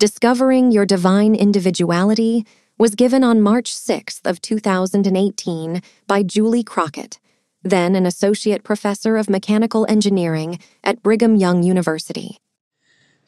Discovering 0.00 0.70
Your 0.70 0.86
Divine 0.86 1.34
Individuality, 1.34 2.46
was 2.78 2.94
given 2.94 3.22
on 3.22 3.42
March 3.42 3.70
6th 3.70 4.24
of 4.24 4.40
2018 4.40 5.82
by 6.06 6.22
Julie 6.22 6.64
Crockett, 6.64 7.18
then 7.62 7.94
an 7.94 8.06
associate 8.06 8.64
professor 8.64 9.18
of 9.18 9.28
mechanical 9.28 9.84
engineering 9.90 10.58
at 10.82 11.02
Brigham 11.02 11.36
Young 11.36 11.62
University. 11.62 12.38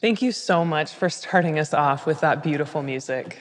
Thank 0.00 0.23
you 0.23 0.33
so 0.33 0.64
much 0.64 0.92
for 0.92 1.11
starting 1.11 1.59
us 1.59 1.74
off 1.74 2.06
with 2.06 2.20
that 2.20 2.42
beautiful 2.42 2.83
music. 2.83 3.39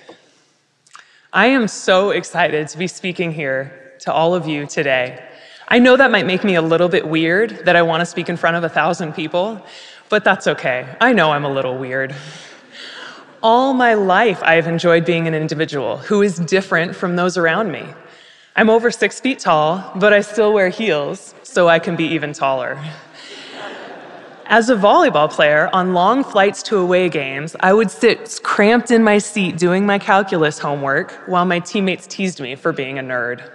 I 1.31 1.45
am 1.45 1.70
so 1.70 2.09
excited 2.09 2.67
to 2.67 2.77
be 2.77 2.87
speaking 2.87 3.31
here 3.31 3.93
to 4.01 4.11
all 4.11 4.35
of 4.35 4.45
you 4.45 4.65
today. 4.67 5.25
I 5.70 5.79
know 5.79 5.95
that 5.95 6.11
might 6.11 6.25
make 6.25 6.43
me 6.43 6.55
a 6.55 6.61
little 6.61 6.89
bit 6.89 7.07
weird 7.07 7.63
that 7.63 7.77
I 7.77 7.81
want 7.81 8.01
to 8.01 8.05
speak 8.05 8.27
in 8.27 8.35
front 8.35 8.57
of 8.57 8.65
a 8.65 8.70
thousand 8.70 9.13
people, 9.13 9.65
but 10.09 10.25
that's 10.25 10.48
okay. 10.48 10.85
I 10.99 11.13
know 11.13 11.31
I'm 11.31 11.45
a 11.45 11.49
little 11.49 11.77
weird. 11.77 12.13
All 13.43 13.73
my 13.73 13.95
life, 13.95 14.39
I've 14.43 14.67
enjoyed 14.67 15.03
being 15.03 15.27
an 15.27 15.33
individual 15.33 15.97
who 15.97 16.21
is 16.21 16.37
different 16.37 16.95
from 16.95 17.15
those 17.15 17.37
around 17.37 17.71
me. 17.71 17.83
I'm 18.55 18.70
over 18.70 18.91
six 18.91 19.20
feet 19.20 19.39
tall, 19.39 19.91
but 19.95 20.13
I 20.13 20.21
still 20.21 20.53
wear 20.53 20.70
heels 20.70 21.33
so 21.41 21.67
I 21.67 21.79
can 21.79 21.95
be 21.95 22.03
even 22.03 22.33
taller. 22.33 22.77
As 24.45 24.70
a 24.70 24.75
volleyball 24.75 25.31
player, 25.31 25.71
on 25.73 25.93
long 25.93 26.23
flights 26.23 26.61
to 26.63 26.77
away 26.77 27.09
games, 27.09 27.55
I 27.61 27.73
would 27.73 27.89
sit 27.89 28.41
cramped 28.43 28.91
in 28.91 29.03
my 29.03 29.17
seat 29.17 29.57
doing 29.57 29.87
my 29.87 29.98
calculus 29.98 30.59
homework 30.59 31.11
while 31.26 31.45
my 31.45 31.59
teammates 31.59 32.05
teased 32.05 32.41
me 32.41 32.55
for 32.55 32.71
being 32.71 32.99
a 32.99 33.01
nerd. 33.01 33.49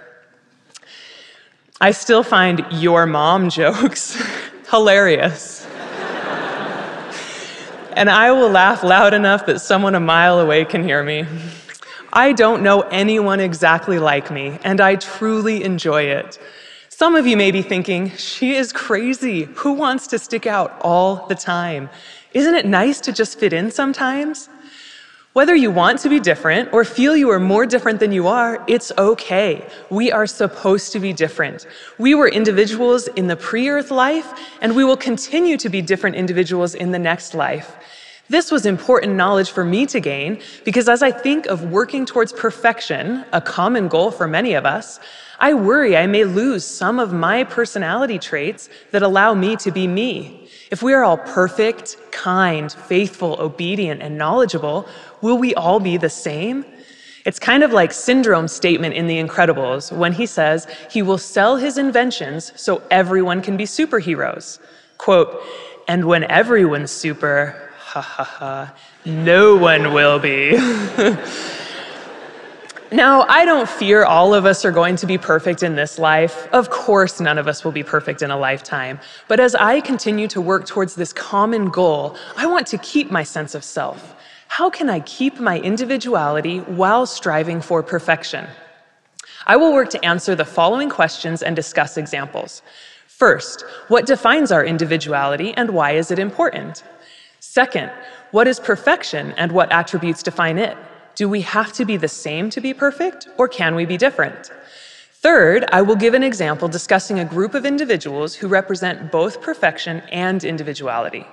I 1.79 1.91
still 1.91 2.23
find 2.23 2.65
your 2.71 3.05
mom 3.05 3.49
jokes 3.61 4.21
hilarious 4.69 5.66
and 7.97 8.11
I 8.11 8.31
will 8.31 8.49
laugh 8.49 8.83
loud 8.83 9.15
enough 9.15 9.47
that 9.47 9.59
someone 9.59 9.95
a 9.95 9.99
mile 9.99 10.39
away 10.39 10.65
can 10.65 10.83
hear 10.83 11.03
me. 11.03 11.25
I 12.13 12.31
don't 12.31 12.61
know 12.61 12.81
anyone 12.81 13.39
exactly 13.39 13.97
like 13.97 14.29
me, 14.29 14.59
and 14.63 14.79
I 14.79 14.97
truly 14.97 15.63
enjoy 15.63 16.03
it. 16.03 16.37
Some 16.89 17.15
of 17.15 17.25
you 17.25 17.35
may 17.35 17.49
be 17.49 17.63
thinking, 17.63 18.11
she 18.11 18.53
is 18.53 18.71
crazy. 18.71 19.45
Who 19.55 19.73
wants 19.73 20.05
to 20.07 20.19
stick 20.19 20.45
out 20.45 20.79
all 20.81 21.25
the 21.25 21.33
time? 21.33 21.89
Isn't 22.33 22.53
it 22.53 22.67
nice 22.67 23.01
to 23.01 23.11
just 23.11 23.39
fit 23.39 23.51
in 23.51 23.71
sometimes? 23.71 24.47
Whether 25.33 25.55
you 25.55 25.69
want 25.69 25.99
to 25.99 26.09
be 26.09 26.19
different 26.19 26.73
or 26.73 26.83
feel 26.83 27.15
you 27.15 27.29
are 27.29 27.39
more 27.39 27.67
different 27.67 27.99
than 27.99 28.11
you 28.11 28.27
are, 28.27 28.63
it's 28.67 28.91
okay. 28.97 29.63
We 29.91 30.11
are 30.11 30.25
supposed 30.25 30.91
to 30.93 30.99
be 30.99 31.13
different. 31.13 31.67
We 31.99 32.15
were 32.15 32.27
individuals 32.27 33.07
in 33.09 33.27
the 33.27 33.35
pre 33.35 33.69
earth 33.69 33.91
life, 33.91 34.33
and 34.61 34.75
we 34.75 34.83
will 34.83 34.97
continue 34.97 35.57
to 35.57 35.69
be 35.69 35.81
different 35.81 36.15
individuals 36.15 36.73
in 36.73 36.91
the 36.91 36.97
next 36.97 37.35
life. 37.35 37.77
This 38.29 38.51
was 38.51 38.65
important 38.65 39.15
knowledge 39.15 39.51
for 39.51 39.63
me 39.63 39.85
to 39.85 40.01
gain 40.01 40.41
because 40.65 40.89
as 40.89 41.01
I 41.01 41.11
think 41.11 41.45
of 41.45 41.71
working 41.71 42.05
towards 42.05 42.33
perfection, 42.33 43.23
a 43.31 43.39
common 43.39 43.87
goal 43.87 44.11
for 44.11 44.27
many 44.27 44.53
of 44.53 44.65
us, 44.65 44.99
I 45.39 45.53
worry 45.53 45.95
I 45.95 46.07
may 46.07 46.25
lose 46.25 46.65
some 46.65 46.99
of 46.99 47.13
my 47.13 47.45
personality 47.45 48.19
traits 48.19 48.69
that 48.91 49.01
allow 49.01 49.33
me 49.33 49.55
to 49.57 49.71
be 49.71 49.87
me. 49.87 50.49
If 50.71 50.83
we 50.83 50.93
are 50.93 51.05
all 51.05 51.17
perfect, 51.17 51.95
kind, 52.11 52.69
faithful, 52.69 53.39
obedient, 53.39 54.01
and 54.01 54.17
knowledgeable, 54.17 54.89
will 55.21 55.37
we 55.37 55.53
all 55.55 55.79
be 55.79 55.97
the 55.97 56.09
same? 56.09 56.65
It's 57.27 57.39
kind 57.39 57.61
of 57.61 57.73
like 57.73 57.91
Syndrome's 57.91 58.53
statement 58.53 58.93
in 58.95 59.05
The 59.05 59.21
Incredibles 59.21 59.91
when 59.91 60.13
he 60.13 60.25
says 60.25 60.65
he 60.89 61.01
will 61.01 61.17
sell 61.17 61.57
his 61.57 61.77
inventions 61.77 62.53
so 62.55 62.81
everyone 62.89 63.41
can 63.41 63.57
be 63.57 63.65
superheroes. 63.65 64.59
Quote, 64.97 65.43
and 65.89 66.05
when 66.05 66.23
everyone's 66.25 66.91
super, 66.91 67.69
ha 67.77 68.01
ha 68.01 68.23
ha, 68.23 68.73
no 69.05 69.57
one 69.57 69.93
will 69.93 70.19
be. 70.19 70.51
now, 72.91 73.23
I 73.23 73.43
don't 73.45 73.67
fear 73.67 74.05
all 74.05 74.33
of 74.33 74.45
us 74.45 74.63
are 74.63 74.71
going 74.71 74.95
to 74.97 75.05
be 75.05 75.17
perfect 75.17 75.63
in 75.63 75.75
this 75.75 75.99
life. 75.99 76.47
Of 76.53 76.69
course, 76.69 77.19
none 77.19 77.37
of 77.37 77.47
us 77.47 77.65
will 77.65 77.73
be 77.73 77.83
perfect 77.83 78.21
in 78.21 78.31
a 78.31 78.37
lifetime. 78.37 78.99
But 79.27 79.39
as 79.41 79.53
I 79.55 79.81
continue 79.81 80.29
to 80.29 80.39
work 80.39 80.65
towards 80.65 80.95
this 80.95 81.11
common 81.11 81.69
goal, 81.69 82.15
I 82.35 82.45
want 82.45 82.67
to 82.67 82.77
keep 82.77 83.11
my 83.11 83.23
sense 83.23 83.53
of 83.53 83.63
self. 83.65 84.15
How 84.47 84.69
can 84.69 84.89
I 84.89 85.01
keep 85.01 85.39
my 85.39 85.59
individuality 85.59 86.59
while 86.59 87.05
striving 87.05 87.61
for 87.61 87.83
perfection? 87.83 88.47
I 89.45 89.55
will 89.55 89.73
work 89.73 89.89
to 89.91 90.05
answer 90.05 90.35
the 90.35 90.45
following 90.45 90.89
questions 90.89 91.43
and 91.43 91.55
discuss 91.55 91.97
examples. 91.97 92.61
First, 93.07 93.63
what 93.87 94.05
defines 94.05 94.51
our 94.51 94.65
individuality 94.65 95.53
and 95.55 95.71
why 95.71 95.91
is 95.91 96.11
it 96.11 96.19
important? 96.19 96.83
Second, 97.39 97.91
what 98.31 98.47
is 98.47 98.59
perfection 98.59 99.33
and 99.37 99.51
what 99.51 99.71
attributes 99.71 100.23
define 100.23 100.57
it? 100.57 100.77
Do 101.15 101.29
we 101.29 101.41
have 101.41 101.71
to 101.73 101.85
be 101.85 101.97
the 101.97 102.07
same 102.07 102.49
to 102.51 102.61
be 102.61 102.73
perfect, 102.73 103.27
or 103.37 103.47
can 103.47 103.73
we 103.73 103.85
be 103.85 103.97
different? 103.97 104.51
Third, 105.13 105.65
I 105.71 105.81
will 105.81 105.95
give 105.95 106.13
an 106.13 106.23
example 106.23 106.67
discussing 106.67 107.19
a 107.19 107.25
group 107.25 107.55
of 107.55 107.65
individuals 107.65 108.35
who 108.35 108.47
represent 108.47 109.11
both 109.11 109.41
perfection 109.41 110.01
and 110.11 110.43
individuality. 110.43 111.25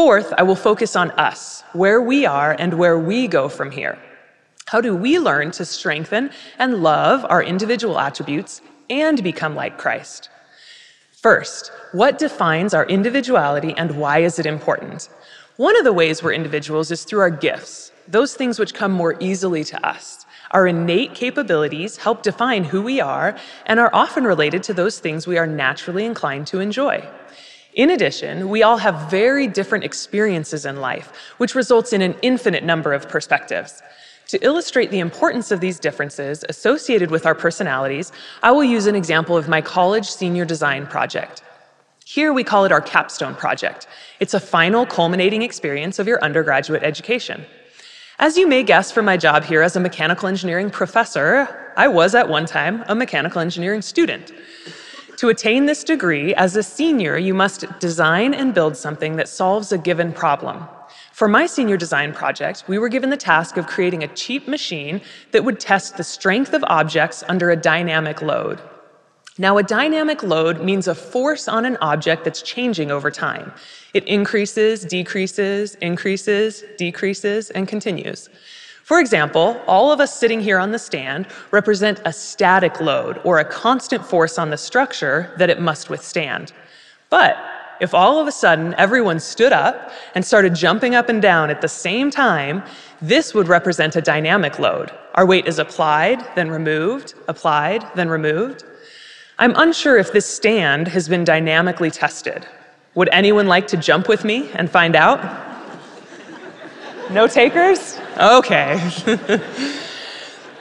Fourth, 0.00 0.32
I 0.38 0.44
will 0.44 0.56
focus 0.56 0.96
on 0.96 1.10
us, 1.10 1.62
where 1.74 2.00
we 2.00 2.24
are 2.24 2.56
and 2.58 2.72
where 2.72 2.98
we 2.98 3.28
go 3.28 3.50
from 3.50 3.70
here. 3.70 3.98
How 4.64 4.80
do 4.80 4.96
we 4.96 5.18
learn 5.18 5.50
to 5.50 5.66
strengthen 5.66 6.30
and 6.58 6.82
love 6.82 7.26
our 7.28 7.42
individual 7.42 7.98
attributes 7.98 8.62
and 8.88 9.22
become 9.22 9.54
like 9.54 9.76
Christ? 9.76 10.30
First, 11.20 11.70
what 11.92 12.18
defines 12.18 12.72
our 12.72 12.86
individuality 12.86 13.74
and 13.76 13.98
why 13.98 14.20
is 14.20 14.38
it 14.38 14.46
important? 14.46 15.10
One 15.58 15.76
of 15.76 15.84
the 15.84 15.92
ways 15.92 16.22
we're 16.22 16.32
individuals 16.32 16.90
is 16.90 17.04
through 17.04 17.20
our 17.20 17.28
gifts, 17.28 17.92
those 18.08 18.32
things 18.32 18.58
which 18.58 18.72
come 18.72 18.92
more 18.92 19.18
easily 19.20 19.64
to 19.64 19.86
us. 19.86 20.24
Our 20.52 20.66
innate 20.66 21.14
capabilities 21.14 21.98
help 21.98 22.22
define 22.22 22.64
who 22.64 22.80
we 22.80 23.02
are 23.02 23.36
and 23.66 23.78
are 23.78 23.90
often 23.92 24.24
related 24.24 24.62
to 24.62 24.72
those 24.72 24.98
things 24.98 25.26
we 25.26 25.36
are 25.36 25.46
naturally 25.46 26.06
inclined 26.06 26.46
to 26.46 26.60
enjoy. 26.60 27.06
In 27.74 27.90
addition, 27.90 28.48
we 28.48 28.62
all 28.62 28.78
have 28.78 29.10
very 29.10 29.46
different 29.46 29.84
experiences 29.84 30.66
in 30.66 30.80
life, 30.80 31.12
which 31.38 31.54
results 31.54 31.92
in 31.92 32.02
an 32.02 32.16
infinite 32.20 32.64
number 32.64 32.92
of 32.92 33.08
perspectives. 33.08 33.80
To 34.28 34.44
illustrate 34.44 34.90
the 34.90 34.98
importance 34.98 35.50
of 35.50 35.60
these 35.60 35.78
differences 35.78 36.44
associated 36.48 37.10
with 37.10 37.26
our 37.26 37.34
personalities, 37.34 38.12
I 38.42 38.50
will 38.52 38.64
use 38.64 38.86
an 38.86 38.96
example 38.96 39.36
of 39.36 39.48
my 39.48 39.60
college 39.60 40.08
senior 40.08 40.44
design 40.44 40.86
project. 40.86 41.42
Here 42.04 42.32
we 42.32 42.42
call 42.42 42.64
it 42.64 42.72
our 42.72 42.80
capstone 42.80 43.36
project. 43.36 43.86
It's 44.18 44.34
a 44.34 44.40
final 44.40 44.84
culminating 44.84 45.42
experience 45.42 46.00
of 46.00 46.08
your 46.08 46.22
undergraduate 46.24 46.82
education. 46.82 47.46
As 48.18 48.36
you 48.36 48.48
may 48.48 48.64
guess 48.64 48.90
from 48.90 49.04
my 49.04 49.16
job 49.16 49.44
here 49.44 49.62
as 49.62 49.76
a 49.76 49.80
mechanical 49.80 50.28
engineering 50.28 50.70
professor, 50.70 51.72
I 51.76 51.86
was 51.88 52.14
at 52.14 52.28
one 52.28 52.46
time 52.46 52.84
a 52.88 52.94
mechanical 52.94 53.40
engineering 53.40 53.80
student. 53.80 54.32
To 55.20 55.28
attain 55.28 55.66
this 55.66 55.84
degree, 55.84 56.34
as 56.34 56.56
a 56.56 56.62
senior, 56.62 57.18
you 57.18 57.34
must 57.34 57.66
design 57.78 58.32
and 58.32 58.54
build 58.54 58.74
something 58.74 59.16
that 59.16 59.28
solves 59.28 59.70
a 59.70 59.76
given 59.76 60.14
problem. 60.14 60.66
For 61.12 61.28
my 61.28 61.44
senior 61.44 61.76
design 61.76 62.14
project, 62.14 62.64
we 62.68 62.78
were 62.78 62.88
given 62.88 63.10
the 63.10 63.18
task 63.18 63.58
of 63.58 63.66
creating 63.66 64.02
a 64.02 64.14
cheap 64.14 64.48
machine 64.48 65.02
that 65.32 65.44
would 65.44 65.60
test 65.60 65.98
the 65.98 66.04
strength 66.04 66.54
of 66.54 66.64
objects 66.68 67.22
under 67.28 67.50
a 67.50 67.56
dynamic 67.56 68.22
load. 68.22 68.62
Now, 69.36 69.58
a 69.58 69.62
dynamic 69.62 70.22
load 70.22 70.64
means 70.64 70.88
a 70.88 70.94
force 70.94 71.48
on 71.48 71.66
an 71.66 71.76
object 71.82 72.24
that's 72.24 72.40
changing 72.40 72.90
over 72.90 73.10
time. 73.10 73.52
It 73.92 74.04
increases, 74.04 74.86
decreases, 74.86 75.74
increases, 75.82 76.64
decreases, 76.78 77.50
and 77.50 77.68
continues. 77.68 78.30
For 78.90 78.98
example, 78.98 79.62
all 79.68 79.92
of 79.92 80.00
us 80.00 80.18
sitting 80.18 80.40
here 80.40 80.58
on 80.58 80.72
the 80.72 80.78
stand 80.80 81.28
represent 81.52 82.00
a 82.04 82.12
static 82.12 82.80
load 82.80 83.20
or 83.22 83.38
a 83.38 83.44
constant 83.44 84.04
force 84.04 84.36
on 84.36 84.50
the 84.50 84.56
structure 84.56 85.32
that 85.38 85.48
it 85.48 85.60
must 85.60 85.90
withstand. 85.90 86.52
But 87.08 87.36
if 87.80 87.94
all 87.94 88.18
of 88.18 88.26
a 88.26 88.32
sudden 88.32 88.74
everyone 88.78 89.20
stood 89.20 89.52
up 89.52 89.92
and 90.16 90.24
started 90.24 90.56
jumping 90.56 90.96
up 90.96 91.08
and 91.08 91.22
down 91.22 91.50
at 91.50 91.60
the 91.60 91.68
same 91.68 92.10
time, 92.10 92.64
this 93.00 93.32
would 93.32 93.46
represent 93.46 93.94
a 93.94 94.02
dynamic 94.02 94.58
load. 94.58 94.90
Our 95.14 95.24
weight 95.24 95.46
is 95.46 95.60
applied, 95.60 96.26
then 96.34 96.50
removed, 96.50 97.14
applied, 97.28 97.84
then 97.94 98.08
removed. 98.08 98.64
I'm 99.38 99.54
unsure 99.54 99.98
if 99.98 100.12
this 100.12 100.26
stand 100.26 100.88
has 100.88 101.08
been 101.08 101.22
dynamically 101.22 101.92
tested. 101.92 102.44
Would 102.96 103.08
anyone 103.12 103.46
like 103.46 103.68
to 103.68 103.76
jump 103.76 104.08
with 104.08 104.24
me 104.24 104.50
and 104.54 104.68
find 104.68 104.96
out? 104.96 105.49
No 107.10 107.26
takers? 107.26 107.98
Okay. 108.18 108.78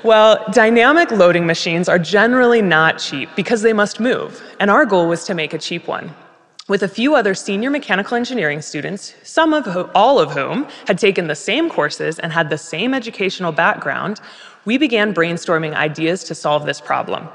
well, 0.04 0.44
dynamic 0.52 1.12
loading 1.12 1.46
machines 1.46 1.88
are 1.88 2.00
generally 2.00 2.60
not 2.60 2.98
cheap 2.98 3.30
because 3.36 3.62
they 3.62 3.72
must 3.72 4.00
move, 4.00 4.42
and 4.60 4.72
our 4.72 4.84
goal 4.84 5.08
was 5.08 5.24
to 5.26 5.36
make 5.36 5.54
a 5.54 5.60
cheap 5.60 5.88
one. 5.88 6.12
With 6.68 6.82
a 6.82 6.88
few 6.88 7.14
other 7.14 7.36
senior 7.36 7.70
mechanical 7.70 8.18
engineering 8.18 8.64
students, 8.64 9.14
some 9.22 9.54
of 9.54 9.92
all 9.94 10.18
of 10.18 10.32
whom 10.32 10.68
had 10.88 10.98
taken 10.98 11.28
the 11.28 11.36
same 11.36 11.70
courses 11.70 12.18
and 12.18 12.34
had 12.34 12.50
the 12.50 12.58
same 12.58 12.96
educational 12.96 13.52
background, 13.52 14.20
we 14.66 14.80
began 14.80 15.14
brainstorming 15.14 15.76
ideas 15.76 16.24
to 16.24 16.34
solve 16.34 16.66
this 16.66 16.82
problem. 16.82 17.30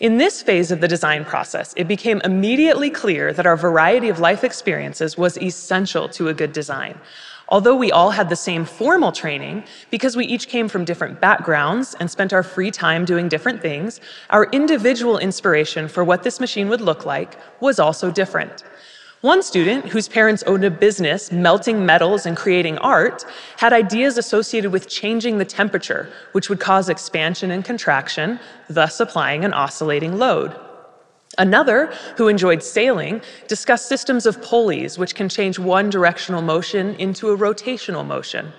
In 0.00 0.18
this 0.18 0.42
phase 0.42 0.70
of 0.70 0.82
the 0.82 0.88
design 0.88 1.24
process, 1.24 1.72
it 1.78 1.88
became 1.88 2.20
immediately 2.24 2.90
clear 2.90 3.32
that 3.32 3.46
our 3.46 3.56
variety 3.56 4.10
of 4.10 4.18
life 4.18 4.44
experiences 4.44 5.16
was 5.16 5.38
essential 5.38 6.10
to 6.10 6.28
a 6.28 6.34
good 6.34 6.52
design. 6.52 6.98
Although 7.50 7.74
we 7.74 7.90
all 7.90 8.12
had 8.12 8.28
the 8.28 8.36
same 8.36 8.64
formal 8.64 9.10
training, 9.10 9.64
because 9.90 10.16
we 10.16 10.24
each 10.24 10.46
came 10.46 10.68
from 10.68 10.84
different 10.84 11.20
backgrounds 11.20 11.96
and 11.98 12.08
spent 12.08 12.32
our 12.32 12.44
free 12.44 12.70
time 12.70 13.04
doing 13.04 13.28
different 13.28 13.60
things, 13.60 14.00
our 14.30 14.44
individual 14.52 15.18
inspiration 15.18 15.88
for 15.88 16.04
what 16.04 16.22
this 16.22 16.38
machine 16.38 16.68
would 16.68 16.80
look 16.80 17.04
like 17.04 17.36
was 17.60 17.80
also 17.80 18.10
different. 18.10 18.62
One 19.22 19.42
student, 19.42 19.86
whose 19.86 20.08
parents 20.08 20.44
owned 20.44 20.64
a 20.64 20.70
business 20.70 21.32
melting 21.32 21.84
metals 21.84 22.24
and 22.24 22.36
creating 22.36 22.78
art, 22.78 23.26
had 23.56 23.72
ideas 23.72 24.16
associated 24.16 24.70
with 24.70 24.88
changing 24.88 25.38
the 25.38 25.44
temperature, 25.44 26.08
which 26.32 26.48
would 26.48 26.60
cause 26.60 26.88
expansion 26.88 27.50
and 27.50 27.64
contraction, 27.64 28.38
thus 28.68 29.00
applying 29.00 29.44
an 29.44 29.52
oscillating 29.52 30.18
load. 30.18 30.56
Another, 31.38 31.86
who 32.16 32.28
enjoyed 32.28 32.62
sailing, 32.62 33.22
discussed 33.46 33.86
systems 33.88 34.26
of 34.26 34.42
pulleys 34.42 34.98
which 34.98 35.14
can 35.14 35.28
change 35.28 35.58
one 35.58 35.88
directional 35.88 36.42
motion 36.42 36.94
into 36.96 37.30
a 37.30 37.36
rotational 37.36 38.04
motion. 38.04 38.52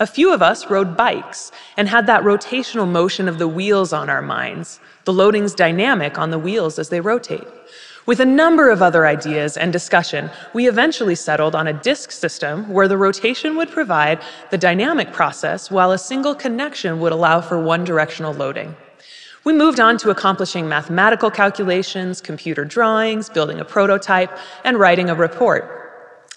A 0.00 0.06
few 0.06 0.32
of 0.32 0.42
us 0.42 0.70
rode 0.70 0.96
bikes 0.96 1.52
and 1.76 1.88
had 1.88 2.06
that 2.06 2.22
rotational 2.22 2.88
motion 2.88 3.28
of 3.28 3.38
the 3.38 3.48
wheels 3.48 3.92
on 3.92 4.08
our 4.08 4.22
minds, 4.22 4.80
the 5.04 5.12
loading's 5.12 5.54
dynamic 5.54 6.18
on 6.18 6.30
the 6.30 6.38
wheels 6.38 6.78
as 6.78 6.88
they 6.88 7.00
rotate. 7.00 7.46
With 8.06 8.20
a 8.20 8.24
number 8.24 8.70
of 8.70 8.80
other 8.80 9.06
ideas 9.06 9.58
and 9.58 9.70
discussion, 9.70 10.30
we 10.54 10.66
eventually 10.66 11.14
settled 11.14 11.54
on 11.54 11.66
a 11.66 11.72
disk 11.72 12.10
system 12.10 12.70
where 12.70 12.88
the 12.88 12.96
rotation 12.96 13.54
would 13.56 13.70
provide 13.70 14.22
the 14.50 14.56
dynamic 14.56 15.12
process 15.12 15.70
while 15.70 15.92
a 15.92 15.98
single 15.98 16.34
connection 16.34 17.00
would 17.00 17.12
allow 17.12 17.42
for 17.42 17.60
one 17.60 17.84
directional 17.84 18.32
loading. 18.32 18.74
We 19.44 19.52
moved 19.52 19.80
on 19.80 19.98
to 19.98 20.10
accomplishing 20.10 20.68
mathematical 20.68 21.30
calculations, 21.30 22.20
computer 22.20 22.64
drawings, 22.64 23.28
building 23.28 23.60
a 23.60 23.64
prototype, 23.64 24.36
and 24.64 24.78
writing 24.78 25.08
a 25.10 25.14
report. 25.14 25.74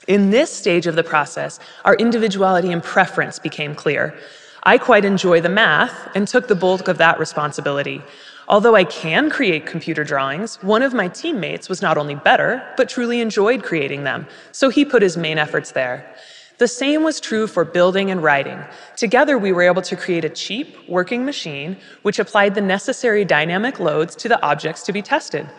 In 0.07 0.30
this 0.30 0.51
stage 0.51 0.88
of 0.88 0.95
the 0.95 1.03
process, 1.03 1.59
our 1.86 1.95
individuality 1.95 2.71
and 2.71 2.83
preference 2.83 3.39
became 3.39 3.75
clear. 3.75 4.15
I 4.63 4.77
quite 4.77 5.06
enjoy 5.06 5.42
the 5.42 5.50
math 5.50 6.09
and 6.15 6.27
took 6.27 6.48
the 6.48 6.56
bulk 6.56 6.88
of 6.88 7.00
that 7.00 7.19
responsibility. 7.19 8.03
Although 8.48 8.75
I 8.75 8.83
can 8.83 9.30
create 9.30 9.65
computer 9.65 10.03
drawings, 10.03 10.62
one 10.62 10.83
of 10.83 10.94
my 10.94 11.07
teammates 11.07 11.69
was 11.69 11.81
not 11.81 11.98
only 11.98 12.15
better, 12.15 12.63
but 12.77 12.89
truly 12.89 13.21
enjoyed 13.21 13.63
creating 13.63 14.03
them, 14.03 14.27
so 14.51 14.69
he 14.69 14.86
put 14.86 15.01
his 15.01 15.18
main 15.18 15.38
efforts 15.38 15.71
there. 15.71 16.15
The 16.61 16.67
same 16.67 17.01
was 17.01 17.19
true 17.19 17.47
for 17.47 17.65
building 17.65 18.11
and 18.11 18.21
writing. 18.21 18.63
Together, 18.95 19.35
we 19.39 19.51
were 19.51 19.63
able 19.63 19.81
to 19.81 19.95
create 19.95 20.23
a 20.23 20.29
cheap, 20.29 20.77
working 20.87 21.25
machine 21.25 21.75
which 22.03 22.19
applied 22.19 22.53
the 22.53 22.61
necessary 22.61 23.25
dynamic 23.25 23.79
loads 23.79 24.15
to 24.17 24.29
the 24.29 24.39
objects 24.43 24.83
to 24.83 24.93
be 24.93 25.01
tested. 25.01 25.49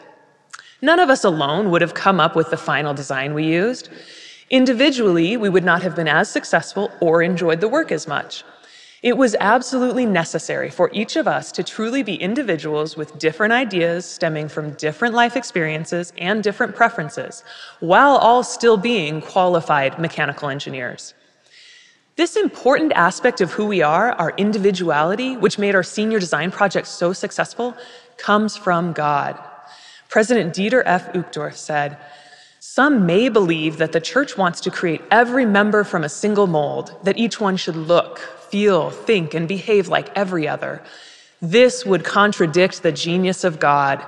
None 0.81 1.01
of 1.01 1.11
us 1.11 1.25
alone 1.25 1.73
would 1.73 1.83
have 1.83 1.95
come 1.95 2.21
up 2.21 2.37
with 2.37 2.51
the 2.51 2.57
final 2.57 2.95
design 2.95 3.35
we 3.35 3.43
used. 3.43 3.89
Individually, 4.49 5.37
we 5.37 5.49
would 5.49 5.65
not 5.65 5.83
have 5.83 5.97
been 5.97 6.07
as 6.07 6.31
successful 6.31 6.93
or 7.01 7.21
enjoyed 7.21 7.61
the 7.61 7.69
work 7.69 7.91
as 7.91 8.07
much. 8.07 8.45
It 9.03 9.17
was 9.17 9.35
absolutely 9.41 10.07
necessary 10.07 10.71
for 10.71 10.89
each 10.93 11.17
of 11.17 11.27
us 11.27 11.51
to 11.53 11.65
truly 11.65 12.05
be 12.05 12.15
individuals 12.15 12.97
with 12.97 13.19
different 13.19 13.53
ideas 13.53 14.07
stemming 14.07 14.49
from 14.49 14.75
different 14.75 15.13
life 15.13 15.37
experiences 15.37 16.13
and 16.19 16.41
different 16.41 16.77
preferences, 16.77 17.43
while 17.81 18.17
all 18.17 18.45
still 18.45 18.77
being 18.77 19.21
qualified 19.21 19.99
mechanical 19.99 20.49
engineers. 20.49 21.15
This 22.15 22.37
important 22.37 22.93
aspect 22.93 23.41
of 23.41 23.51
who 23.51 23.67
we 23.67 23.83
are, 23.83 24.13
our 24.13 24.35
individuality, 24.37 25.37
which 25.37 25.59
made 25.59 25.75
our 25.75 25.83
senior 25.83 26.21
design 26.21 26.53
project 26.53 26.87
so 26.87 27.13
successful, 27.13 27.77
comes 28.19 28.57
from 28.57 28.93
God. 28.93 29.37
President 30.11 30.55
Dieter 30.55 30.85
F. 30.87 31.13
Uchtdorf 31.13 31.57
said, 31.57 31.99
some 32.65 33.05
may 33.07 33.29
believe 33.29 33.79
that 33.79 33.91
the 33.91 34.01
church 34.01 34.39
wants 34.39 34.61
to 34.61 34.71
create 34.71 35.03
every 35.11 35.45
member 35.45 35.83
from 35.83 36.05
a 36.05 36.09
single 36.09 36.47
mold, 36.47 36.95
that 37.03 37.19
each 37.19 37.41
one 37.41 37.57
should 37.57 37.75
look, 37.75 38.21
feel, 38.21 38.89
think, 38.89 39.35
and 39.35 39.49
behave 39.49 39.89
like 39.89 40.17
every 40.17 40.47
other. 40.47 40.81
This 41.41 41.85
would 41.85 42.05
contradict 42.05 42.85
the 42.85 42.93
genius 42.93 43.43
of 43.43 43.59
God, 43.59 44.01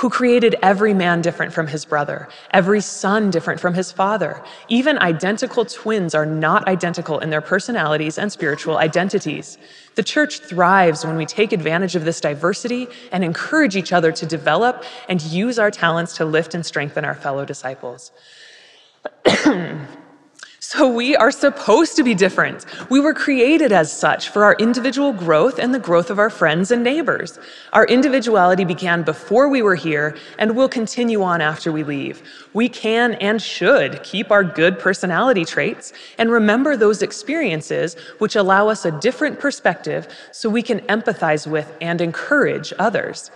who 0.00 0.08
created 0.08 0.56
every 0.62 0.94
man 0.94 1.20
different 1.20 1.52
from 1.52 1.66
his 1.66 1.84
brother, 1.84 2.26
every 2.52 2.80
son 2.80 3.30
different 3.30 3.60
from 3.60 3.74
his 3.74 3.92
father. 3.92 4.42
Even 4.68 4.96
identical 4.98 5.62
twins 5.66 6.14
are 6.14 6.24
not 6.24 6.66
identical 6.66 7.18
in 7.18 7.28
their 7.28 7.42
personalities 7.42 8.16
and 8.16 8.32
spiritual 8.32 8.78
identities. 8.78 9.58
The 9.96 10.02
church 10.02 10.38
thrives 10.38 11.04
when 11.04 11.16
we 11.16 11.26
take 11.26 11.52
advantage 11.52 11.96
of 11.96 12.06
this 12.06 12.18
diversity 12.18 12.88
and 13.12 13.22
encourage 13.22 13.76
each 13.76 13.92
other 13.92 14.10
to 14.10 14.24
develop 14.24 14.84
and 15.06 15.20
use 15.20 15.58
our 15.58 15.70
talents 15.70 16.16
to 16.16 16.24
lift 16.24 16.54
and 16.54 16.64
strengthen 16.64 17.04
our 17.04 17.14
fellow 17.14 17.44
disciples. 17.44 18.10
So 20.62 20.86
we 20.86 21.16
are 21.16 21.30
supposed 21.30 21.96
to 21.96 22.04
be 22.04 22.14
different. 22.14 22.66
We 22.90 23.00
were 23.00 23.14
created 23.14 23.72
as 23.72 23.90
such 23.90 24.28
for 24.28 24.44
our 24.44 24.54
individual 24.56 25.10
growth 25.10 25.58
and 25.58 25.72
the 25.72 25.78
growth 25.78 26.10
of 26.10 26.18
our 26.18 26.28
friends 26.28 26.70
and 26.70 26.84
neighbors. 26.84 27.38
Our 27.72 27.86
individuality 27.86 28.66
began 28.66 29.02
before 29.02 29.48
we 29.48 29.62
were 29.62 29.74
here 29.74 30.18
and 30.38 30.54
will 30.54 30.68
continue 30.68 31.22
on 31.22 31.40
after 31.40 31.72
we 31.72 31.82
leave. 31.82 32.22
We 32.52 32.68
can 32.68 33.14
and 33.14 33.40
should 33.40 34.02
keep 34.02 34.30
our 34.30 34.44
good 34.44 34.78
personality 34.78 35.46
traits 35.46 35.94
and 36.18 36.30
remember 36.30 36.76
those 36.76 37.00
experiences 37.00 37.94
which 38.18 38.36
allow 38.36 38.68
us 38.68 38.84
a 38.84 39.00
different 39.00 39.40
perspective 39.40 40.08
so 40.30 40.50
we 40.50 40.62
can 40.62 40.80
empathize 40.80 41.46
with 41.46 41.74
and 41.80 42.02
encourage 42.02 42.74
others. 42.78 43.30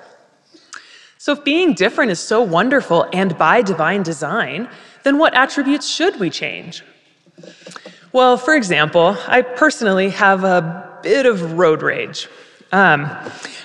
So, 1.16 1.32
if 1.32 1.42
being 1.42 1.72
different 1.72 2.10
is 2.10 2.20
so 2.20 2.42
wonderful 2.42 3.08
and 3.14 3.38
by 3.38 3.62
divine 3.62 4.02
design, 4.02 4.68
then 5.04 5.16
what 5.16 5.32
attributes 5.32 5.88
should 5.88 6.20
we 6.20 6.28
change? 6.28 6.84
Well, 8.14 8.36
for 8.36 8.54
example, 8.54 9.16
I 9.26 9.42
personally 9.42 10.10
have 10.10 10.44
a 10.44 11.00
bit 11.02 11.26
of 11.26 11.54
road 11.54 11.82
rage. 11.82 12.28
Um, 12.70 13.10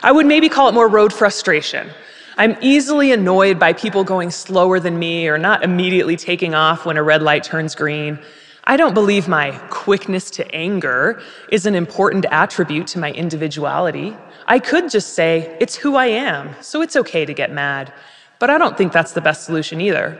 I 0.01 0.11
would 0.11 0.25
maybe 0.25 0.49
call 0.49 0.67
it 0.67 0.71
more 0.71 0.87
road 0.87 1.13
frustration. 1.13 1.91
I'm 2.35 2.57
easily 2.59 3.11
annoyed 3.11 3.59
by 3.59 3.73
people 3.73 4.03
going 4.03 4.31
slower 4.31 4.79
than 4.79 4.97
me 4.97 5.27
or 5.27 5.37
not 5.37 5.63
immediately 5.63 6.17
taking 6.17 6.55
off 6.55 6.83
when 6.83 6.97
a 6.97 7.03
red 7.03 7.21
light 7.21 7.43
turns 7.43 7.75
green. 7.75 8.17
I 8.63 8.75
don't 8.75 8.95
believe 8.95 9.27
my 9.27 9.51
quickness 9.69 10.31
to 10.31 10.51
anger 10.51 11.21
is 11.51 11.67
an 11.67 11.75
important 11.75 12.25
attribute 12.31 12.87
to 12.87 12.99
my 12.99 13.11
individuality. 13.11 14.17
I 14.47 14.57
could 14.57 14.89
just 14.89 15.13
say, 15.13 15.55
it's 15.59 15.75
who 15.75 15.95
I 15.95 16.07
am, 16.07 16.55
so 16.59 16.81
it's 16.81 16.95
okay 16.95 17.23
to 17.23 17.35
get 17.35 17.51
mad. 17.51 17.93
But 18.39 18.49
I 18.49 18.57
don't 18.57 18.75
think 18.75 18.93
that's 18.93 19.11
the 19.11 19.21
best 19.21 19.43
solution 19.43 19.79
either. 19.79 20.17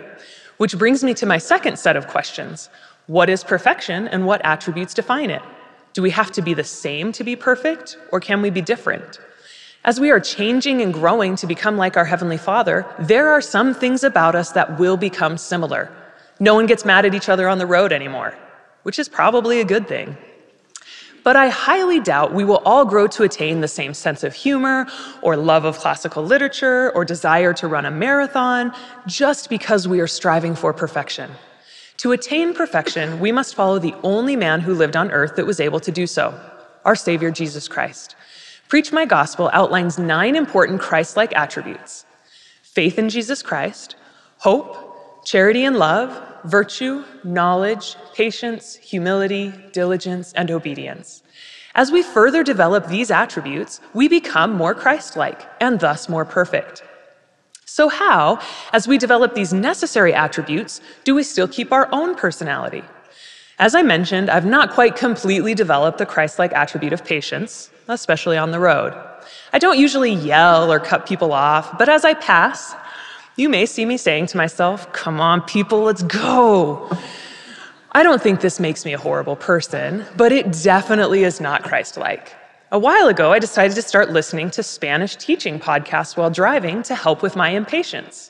Which 0.57 0.77
brings 0.77 1.03
me 1.03 1.15
to 1.15 1.25
my 1.25 1.39
second 1.39 1.79
set 1.79 1.95
of 1.95 2.07
questions 2.07 2.69
what 3.09 3.27
is 3.27 3.43
perfection 3.43 4.07
and 4.07 4.27
what 4.27 4.39
attributes 4.45 4.93
define 4.93 5.31
it? 5.31 5.41
Do 5.93 6.03
we 6.03 6.11
have 6.11 6.31
to 6.33 6.43
be 6.43 6.53
the 6.53 6.63
same 6.63 7.11
to 7.13 7.23
be 7.23 7.35
perfect, 7.35 7.97
or 8.11 8.19
can 8.19 8.39
we 8.39 8.51
be 8.51 8.61
different? 8.61 9.19
As 9.83 9.99
we 9.99 10.11
are 10.11 10.19
changing 10.19 10.79
and 10.83 10.93
growing 10.93 11.35
to 11.37 11.47
become 11.47 11.75
like 11.75 11.97
our 11.97 12.05
Heavenly 12.05 12.37
Father, 12.37 12.85
there 12.99 13.29
are 13.29 13.41
some 13.41 13.73
things 13.73 14.03
about 14.03 14.35
us 14.35 14.51
that 14.51 14.77
will 14.77 14.95
become 14.95 15.39
similar. 15.39 15.91
No 16.39 16.53
one 16.53 16.67
gets 16.67 16.85
mad 16.85 17.03
at 17.03 17.15
each 17.15 17.29
other 17.29 17.47
on 17.47 17.57
the 17.57 17.65
road 17.65 17.91
anymore, 17.91 18.37
which 18.83 18.99
is 18.99 19.09
probably 19.09 19.59
a 19.59 19.65
good 19.65 19.87
thing. 19.87 20.15
But 21.23 21.35
I 21.35 21.49
highly 21.49 21.99
doubt 21.99 22.35
we 22.35 22.45
will 22.45 22.61
all 22.63 22.85
grow 22.85 23.07
to 23.07 23.23
attain 23.23 23.61
the 23.61 23.67
same 23.67 23.95
sense 23.95 24.23
of 24.23 24.35
humor, 24.35 24.85
or 25.23 25.35
love 25.35 25.65
of 25.65 25.79
classical 25.79 26.23
literature, 26.23 26.91
or 26.91 27.05
desire 27.05 27.53
to 27.55 27.67
run 27.67 27.87
a 27.87 27.91
marathon 27.91 28.71
just 29.07 29.49
because 29.49 29.87
we 29.87 29.99
are 29.99 30.07
striving 30.07 30.53
for 30.53 30.73
perfection. 30.73 31.31
To 31.99 32.13
attain 32.13 32.53
perfection, 32.53 33.19
we 33.19 33.33
must 33.33 33.55
follow 33.55 33.77
the 33.77 33.93
only 34.03 34.37
man 34.37 34.61
who 34.61 34.73
lived 34.73 34.95
on 34.95 35.11
earth 35.11 35.35
that 35.35 35.45
was 35.45 35.59
able 35.59 35.81
to 35.81 35.91
do 35.91 36.07
so 36.07 36.33
our 36.85 36.95
Savior 36.95 37.29
Jesus 37.29 37.67
Christ. 37.67 38.15
Preach 38.69 38.93
My 38.93 39.03
Gospel 39.03 39.49
outlines 39.51 39.99
nine 39.99 40.37
important 40.37 40.79
Christ 40.79 41.17
like 41.17 41.35
attributes 41.35 42.05
faith 42.61 42.97
in 42.97 43.09
Jesus 43.09 43.41
Christ, 43.41 43.97
hope, 44.37 45.25
charity 45.25 45.65
and 45.65 45.75
love, 45.75 46.09
virtue, 46.45 47.03
knowledge, 47.25 47.97
patience, 48.15 48.75
humility, 48.75 49.51
diligence, 49.73 50.31
and 50.33 50.49
obedience. 50.51 51.21
As 51.75 51.91
we 51.91 52.01
further 52.01 52.45
develop 52.45 52.87
these 52.87 53.11
attributes, 53.11 53.81
we 53.93 54.07
become 54.07 54.53
more 54.53 54.73
Christ 54.73 55.17
like 55.17 55.41
and 55.59 55.77
thus 55.81 56.07
more 56.07 56.23
perfect. 56.23 56.81
So, 57.71 57.87
how, 57.87 58.39
as 58.73 58.87
we 58.87 58.97
develop 58.97 59.35
these 59.35 59.53
necessary 59.53 60.11
attributes, 60.11 60.81
do 61.03 61.13
we 61.13 61.21
still 61.21 61.47
keep 61.47 61.71
our 61.71 61.87
own 61.91 62.15
personality? 62.15 62.83
As 63.59 63.75
I 63.75 63.83
mentioned, 63.83 64.27
I've 64.27 64.45
not 64.45 64.71
quite 64.71 64.95
completely 64.95 65.53
developed 65.53 65.99
the 65.99 66.05
Christ 66.07 66.39
like 66.39 66.51
attribute 66.51 66.93
of 66.93 67.05
patience, 67.05 67.69
especially 67.87 68.37
on 68.37 68.49
the 68.49 68.59
road. 68.59 68.99
I 69.53 69.59
don't 69.59 69.77
usually 69.77 70.11
yell 70.11 70.71
or 70.71 70.79
cut 70.79 71.05
people 71.05 71.31
off, 71.31 71.77
but 71.77 71.89
as 71.89 72.03
I 72.03 72.15
pass, 72.15 72.73
you 73.35 73.49
may 73.49 73.67
see 73.67 73.85
me 73.85 73.97
saying 73.97 74.25
to 74.27 74.37
myself, 74.37 74.91
Come 74.91 75.21
on, 75.21 75.43
people, 75.43 75.81
let's 75.83 76.01
go. 76.01 76.89
I 77.91 78.01
don't 78.01 78.21
think 78.21 78.41
this 78.41 78.59
makes 78.59 78.83
me 78.83 78.93
a 78.93 78.97
horrible 78.97 79.35
person, 79.35 80.05
but 80.17 80.31
it 80.31 80.51
definitely 80.63 81.23
is 81.23 81.39
not 81.39 81.61
Christ 81.61 81.97
like. 81.97 82.33
A 82.71 82.77
while 82.77 83.07
ago, 83.07 83.33
I 83.33 83.39
decided 83.39 83.73
to 83.77 83.81
start 83.81 84.11
listening 84.11 84.51
to 84.51 84.61
Spanish 84.61 85.15
teaching 85.15 85.59
podcasts 85.59 86.15
while 86.15 86.29
driving 86.29 86.83
to 86.83 86.93
help 86.93 87.23
with 87.23 87.35
my 87.35 87.49
impatience. 87.49 88.29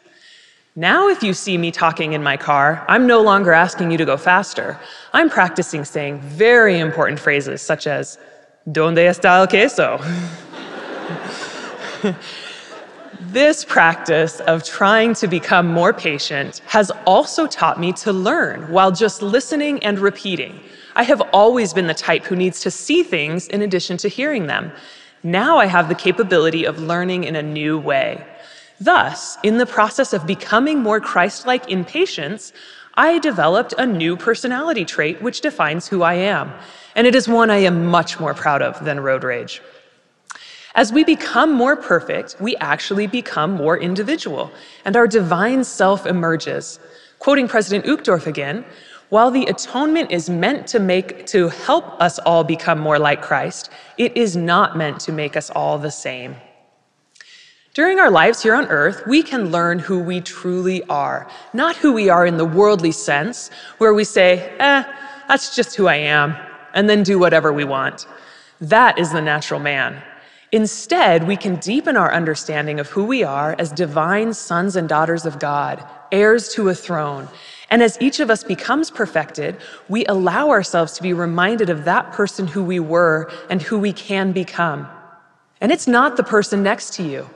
Now, 0.78 1.10
if 1.10 1.22
you 1.22 1.34
see 1.34 1.58
me 1.58 1.72
talking 1.72 2.14
in 2.14 2.24
my 2.24 2.38
car, 2.38 2.86
I'm 2.88 3.06
no 3.06 3.22
longer 3.22 3.52
asking 3.52 3.92
you 3.92 3.98
to 3.98 4.06
go 4.06 4.16
faster. 4.16 4.80
I'm 5.12 5.30
practicing 5.30 5.84
saying 5.84 6.22
very 6.22 6.80
important 6.80 7.20
phrases 7.20 7.62
such 7.62 7.86
as, 7.86 8.18
¿Dónde 8.66 9.10
está 9.10 9.40
el 9.40 9.48
queso? 9.48 10.00
This 13.22 13.66
practice 13.66 14.40
of 14.40 14.64
trying 14.64 15.14
to 15.16 15.28
become 15.28 15.68
more 15.68 15.92
patient 15.92 16.62
has 16.68 16.90
also 17.06 17.46
taught 17.46 17.78
me 17.78 17.92
to 17.94 18.14
learn 18.14 18.72
while 18.72 18.92
just 18.94 19.22
listening 19.22 19.84
and 19.84 20.00
repeating. 20.00 20.62
I 21.00 21.04
have 21.04 21.22
always 21.32 21.74
been 21.74 21.88
the 21.88 21.94
type 21.94 22.26
who 22.26 22.36
needs 22.36 22.60
to 22.60 22.70
see 22.70 23.04
things 23.04 23.48
in 23.48 23.62
addition 23.62 23.96
to 24.00 24.10
hearing 24.10 24.48
them. 24.48 24.74
Now 25.24 25.58
I 25.58 25.66
have 25.66 25.88
the 25.88 25.96
capability 25.96 26.66
of 26.66 26.78
learning 26.78 27.24
in 27.24 27.38
a 27.38 27.42
new 27.42 27.80
way. 27.80 28.22
Thus, 28.82 29.38
in 29.42 29.60
the 29.60 29.66
process 29.66 30.12
of 30.12 30.28
becoming 30.28 30.80
more 30.80 31.00
Christ 31.00 31.48
like 31.48 31.70
in 31.70 31.86
patience, 31.86 32.52
I 32.96 33.18
developed 33.20 33.74
a 33.78 33.86
new 33.86 34.18
personality 34.18 34.84
trait 34.84 35.22
which 35.22 35.40
defines 35.40 35.88
who 35.88 36.02
I 36.02 36.16
am. 36.16 36.52
And 36.98 37.08
it 37.08 37.16
is 37.16 37.30
one 37.30 37.50
I 37.50 37.60
am 37.60 37.86
much 37.86 38.20
more 38.20 38.34
proud 38.34 38.62
of 38.62 38.84
than 38.84 39.00
road 39.00 39.24
rage. 39.24 39.62
As 40.76 40.92
we 40.92 41.06
become 41.06 41.54
more 41.54 41.78
perfect, 41.78 42.36
we 42.42 42.58
actually 42.58 43.08
become 43.08 43.52
more 43.52 43.78
individual, 43.78 44.52
and 44.84 44.98
our 44.98 45.08
divine 45.08 45.64
self 45.64 46.06
emerges. 46.06 46.78
Quoting 47.20 47.48
President 47.48 47.86
Uchtdorf 47.86 48.28
again, 48.28 48.66
while 49.10 49.32
the 49.32 49.46
atonement 49.46 50.12
is 50.12 50.30
meant 50.30 50.68
to 50.68 50.80
make 50.80 51.26
to 51.28 51.50
help 51.50 52.00
us 52.02 52.20
all 52.20 52.44
become 52.44 52.80
more 52.80 53.00
like 53.00 53.22
Christ, 53.22 53.70
it 53.98 54.16
is 54.16 54.36
not 54.36 54.78
meant 54.78 55.00
to 55.02 55.12
make 55.12 55.36
us 55.36 55.50
all 55.50 55.78
the 55.78 55.92
same. 55.92 56.36
During 57.74 58.00
our 58.00 58.10
lives 58.10 58.42
here 58.42 58.56
on 58.56 58.68
earth, 58.68 59.04
we 59.08 59.24
can 59.24 59.52
learn 59.52 59.80
who 59.80 60.00
we 60.00 60.22
truly 60.22 60.84
are, 60.90 61.30
not 61.54 61.76
who 61.76 61.94
we 61.94 62.10
are 62.10 62.26
in 62.26 62.38
the 62.38 62.46
worldly 62.46 62.92
sense, 62.92 63.52
where 63.78 63.94
we 63.94 64.04
say, 64.04 64.54
eh, 64.60 64.84
that's 65.28 65.56
just 65.56 65.76
who 65.76 65.88
I 65.88 65.96
am, 65.96 66.36
and 66.74 66.90
then 66.90 67.04
do 67.04 67.20
whatever 67.20 67.54
we 67.54 67.64
want. 67.64 68.08
That 68.60 68.98
is 69.00 69.12
the 69.12 69.22
natural 69.22 69.60
man. 69.60 70.02
Instead, 70.52 71.28
we 71.28 71.38
can 71.38 71.58
deepen 71.58 71.96
our 71.96 72.12
understanding 72.12 72.80
of 72.80 72.90
who 72.90 73.06
we 73.06 73.24
are 73.24 73.56
as 73.60 73.72
divine 73.72 74.34
sons 74.34 74.76
and 74.76 74.90
daughters 74.90 75.26
of 75.26 75.40
God, 75.40 75.88
heirs 76.12 76.50
to 76.56 76.70
a 76.70 76.76
throne. 76.76 77.28
And 77.70 77.84
as 77.84 77.98
each 78.02 78.20
of 78.20 78.30
us 78.30 78.44
becomes 78.44 78.90
perfected, 78.90 79.58
we 79.88 80.06
allow 80.06 80.50
ourselves 80.50 80.94
to 80.94 81.04
be 81.04 81.14
reminded 81.14 81.70
of 81.70 81.86
that 81.86 82.12
person 82.12 82.48
who 82.48 82.64
we 82.64 82.80
were 82.80 83.32
and 83.50 83.62
who 83.62 83.78
we 83.78 83.94
can 83.94 84.32
become. 84.32 84.88
And 85.62 85.72
it's 85.72 85.88
not 85.88 86.18
the 86.18 86.24
person 86.24 86.64
next 86.64 86.94
to 86.96 87.04
you, 87.04 87.30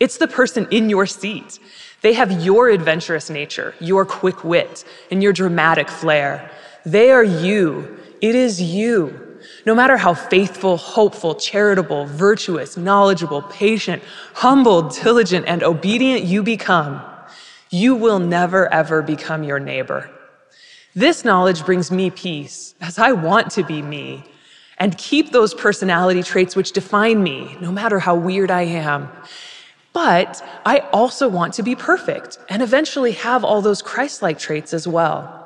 it's 0.00 0.18
the 0.18 0.28
person 0.28 0.66
in 0.70 0.88
your 0.88 1.06
seat. 1.06 1.58
They 2.00 2.12
have 2.12 2.44
your 2.44 2.68
adventurous 2.68 3.30
nature, 3.30 3.74
your 3.80 4.04
quick 4.04 4.44
wit, 4.44 4.84
and 5.10 5.22
your 5.22 5.32
dramatic 5.32 5.88
flair. 5.88 6.50
They 6.84 7.10
are 7.10 7.24
you. 7.24 7.98
It 8.20 8.34
is 8.34 8.60
you. 8.60 9.38
No 9.64 9.74
matter 9.74 9.96
how 9.96 10.12
faithful, 10.12 10.76
hopeful, 10.76 11.34
charitable, 11.34 12.04
virtuous, 12.06 12.76
knowledgeable, 12.76 13.42
patient, 13.42 14.02
humble, 14.34 14.82
diligent, 14.90 15.46
and 15.48 15.62
obedient 15.62 16.24
you 16.24 16.42
become, 16.42 17.00
you 17.74 17.96
will 17.96 18.20
never 18.20 18.72
ever 18.72 19.02
become 19.02 19.42
your 19.42 19.58
neighbor. 19.58 20.08
This 20.94 21.24
knowledge 21.24 21.64
brings 21.64 21.90
me 21.90 22.08
peace 22.08 22.76
as 22.80 23.00
I 23.00 23.10
want 23.10 23.50
to 23.52 23.64
be 23.64 23.82
me 23.82 24.22
and 24.78 24.96
keep 24.96 25.32
those 25.32 25.54
personality 25.54 26.22
traits 26.22 26.54
which 26.54 26.70
define 26.70 27.20
me, 27.20 27.56
no 27.60 27.72
matter 27.72 27.98
how 27.98 28.14
weird 28.14 28.50
I 28.50 28.62
am. 28.62 29.08
But 29.92 30.40
I 30.64 30.78
also 30.92 31.28
want 31.28 31.54
to 31.54 31.64
be 31.64 31.74
perfect 31.74 32.38
and 32.48 32.62
eventually 32.62 33.12
have 33.12 33.42
all 33.42 33.60
those 33.60 33.82
Christ 33.82 34.22
like 34.22 34.38
traits 34.38 34.72
as 34.72 34.86
well. 34.86 35.40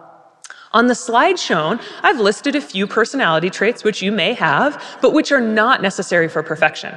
On 0.72 0.86
the 0.86 0.94
slide 0.94 1.38
shown, 1.38 1.80
I've 2.02 2.20
listed 2.20 2.54
a 2.54 2.60
few 2.60 2.86
personality 2.86 3.48
traits 3.48 3.84
which 3.84 4.02
you 4.02 4.12
may 4.12 4.34
have, 4.34 4.82
but 5.00 5.14
which 5.14 5.32
are 5.32 5.40
not 5.40 5.80
necessary 5.80 6.28
for 6.28 6.42
perfection. 6.42 6.94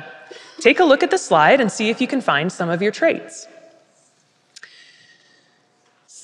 Take 0.59 0.81
a 0.81 0.83
look 0.83 1.03
at 1.03 1.11
the 1.11 1.17
slide 1.17 1.61
and 1.61 1.71
see 1.71 1.89
if 1.89 2.01
you 2.01 2.07
can 2.07 2.19
find 2.19 2.51
some 2.51 2.69
of 2.69 2.81
your 2.81 2.91
traits. 2.91 3.47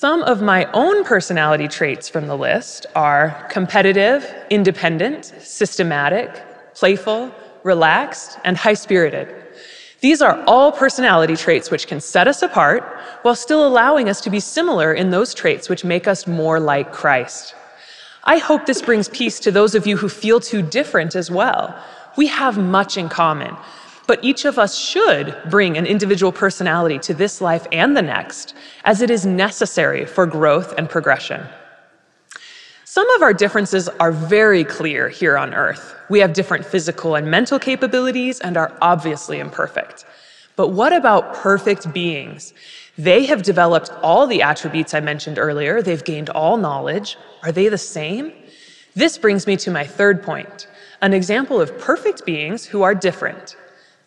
Some 0.00 0.22
of 0.22 0.40
my 0.40 0.70
own 0.74 1.02
personality 1.02 1.66
traits 1.66 2.08
from 2.08 2.28
the 2.28 2.36
list 2.36 2.86
are 2.94 3.48
competitive, 3.50 4.32
independent, 4.48 5.24
systematic, 5.40 6.30
playful, 6.72 7.34
relaxed, 7.64 8.38
and 8.44 8.56
high 8.56 8.74
spirited. 8.74 9.26
These 10.00 10.22
are 10.22 10.40
all 10.46 10.70
personality 10.70 11.34
traits 11.34 11.72
which 11.72 11.88
can 11.88 12.00
set 12.00 12.28
us 12.28 12.42
apart 12.42 12.84
while 13.22 13.34
still 13.34 13.66
allowing 13.66 14.08
us 14.08 14.20
to 14.20 14.30
be 14.30 14.38
similar 14.38 14.94
in 14.94 15.10
those 15.10 15.34
traits 15.34 15.68
which 15.68 15.84
make 15.84 16.06
us 16.06 16.28
more 16.28 16.60
like 16.60 16.92
Christ. 16.92 17.56
I 18.22 18.38
hope 18.38 18.66
this 18.66 18.82
brings 18.82 19.08
peace 19.08 19.40
to 19.40 19.50
those 19.50 19.74
of 19.74 19.84
you 19.84 19.96
who 19.96 20.08
feel 20.08 20.38
too 20.38 20.62
different 20.62 21.16
as 21.16 21.28
well. 21.28 21.76
We 22.16 22.28
have 22.28 22.56
much 22.56 22.96
in 22.96 23.08
common, 23.08 23.56
but 24.08 24.24
each 24.24 24.46
of 24.46 24.58
us 24.58 24.76
should 24.76 25.36
bring 25.50 25.76
an 25.76 25.84
individual 25.84 26.32
personality 26.32 26.98
to 26.98 27.12
this 27.12 27.42
life 27.42 27.66
and 27.70 27.94
the 27.94 28.02
next, 28.02 28.54
as 28.84 29.02
it 29.02 29.10
is 29.10 29.26
necessary 29.26 30.06
for 30.06 30.24
growth 30.24 30.72
and 30.78 30.88
progression. 30.88 31.46
Some 32.84 33.08
of 33.10 33.22
our 33.22 33.34
differences 33.34 33.86
are 34.00 34.10
very 34.10 34.64
clear 34.64 35.10
here 35.10 35.36
on 35.36 35.52
Earth. 35.52 35.94
We 36.08 36.20
have 36.20 36.32
different 36.32 36.64
physical 36.64 37.16
and 37.16 37.30
mental 37.30 37.58
capabilities 37.58 38.40
and 38.40 38.56
are 38.56 38.74
obviously 38.80 39.40
imperfect. 39.40 40.06
But 40.56 40.68
what 40.68 40.94
about 40.94 41.34
perfect 41.34 41.92
beings? 41.92 42.54
They 42.96 43.26
have 43.26 43.42
developed 43.42 43.92
all 44.02 44.26
the 44.26 44.40
attributes 44.40 44.94
I 44.94 45.00
mentioned 45.00 45.38
earlier. 45.38 45.82
They've 45.82 46.02
gained 46.02 46.30
all 46.30 46.56
knowledge. 46.56 47.18
Are 47.42 47.52
they 47.52 47.68
the 47.68 47.76
same? 47.76 48.32
This 48.94 49.18
brings 49.18 49.46
me 49.46 49.58
to 49.58 49.70
my 49.70 49.86
third 49.86 50.22
point 50.22 50.66
an 51.02 51.12
example 51.12 51.60
of 51.60 51.78
perfect 51.78 52.24
beings 52.24 52.64
who 52.64 52.82
are 52.82 52.94
different. 52.94 53.54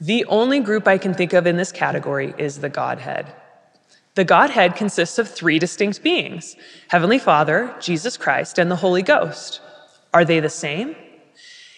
The 0.02 0.26
only 0.26 0.60
group 0.62 0.88
I 0.88 0.98
can 0.98 1.14
think 1.14 1.32
of 1.32 1.46
in 1.46 1.58
this 1.58 1.72
category 1.72 2.34
is 2.40 2.58
the 2.58 2.70
Godhead. 2.70 3.32
The 4.16 4.24
Godhead 4.24 4.76
consists 4.76 5.20
of 5.20 5.30
three 5.30 5.60
distinct 5.60 6.02
beings 6.02 6.56
Heavenly 6.88 7.20
Father, 7.20 7.76
Jesus 7.80 8.18
Christ, 8.18 8.58
and 8.58 8.72
the 8.72 8.78
Holy 8.78 9.04
Ghost. 9.04 9.62
Are 10.12 10.26
they 10.26 10.40
the 10.40 10.50
same? 10.50 10.96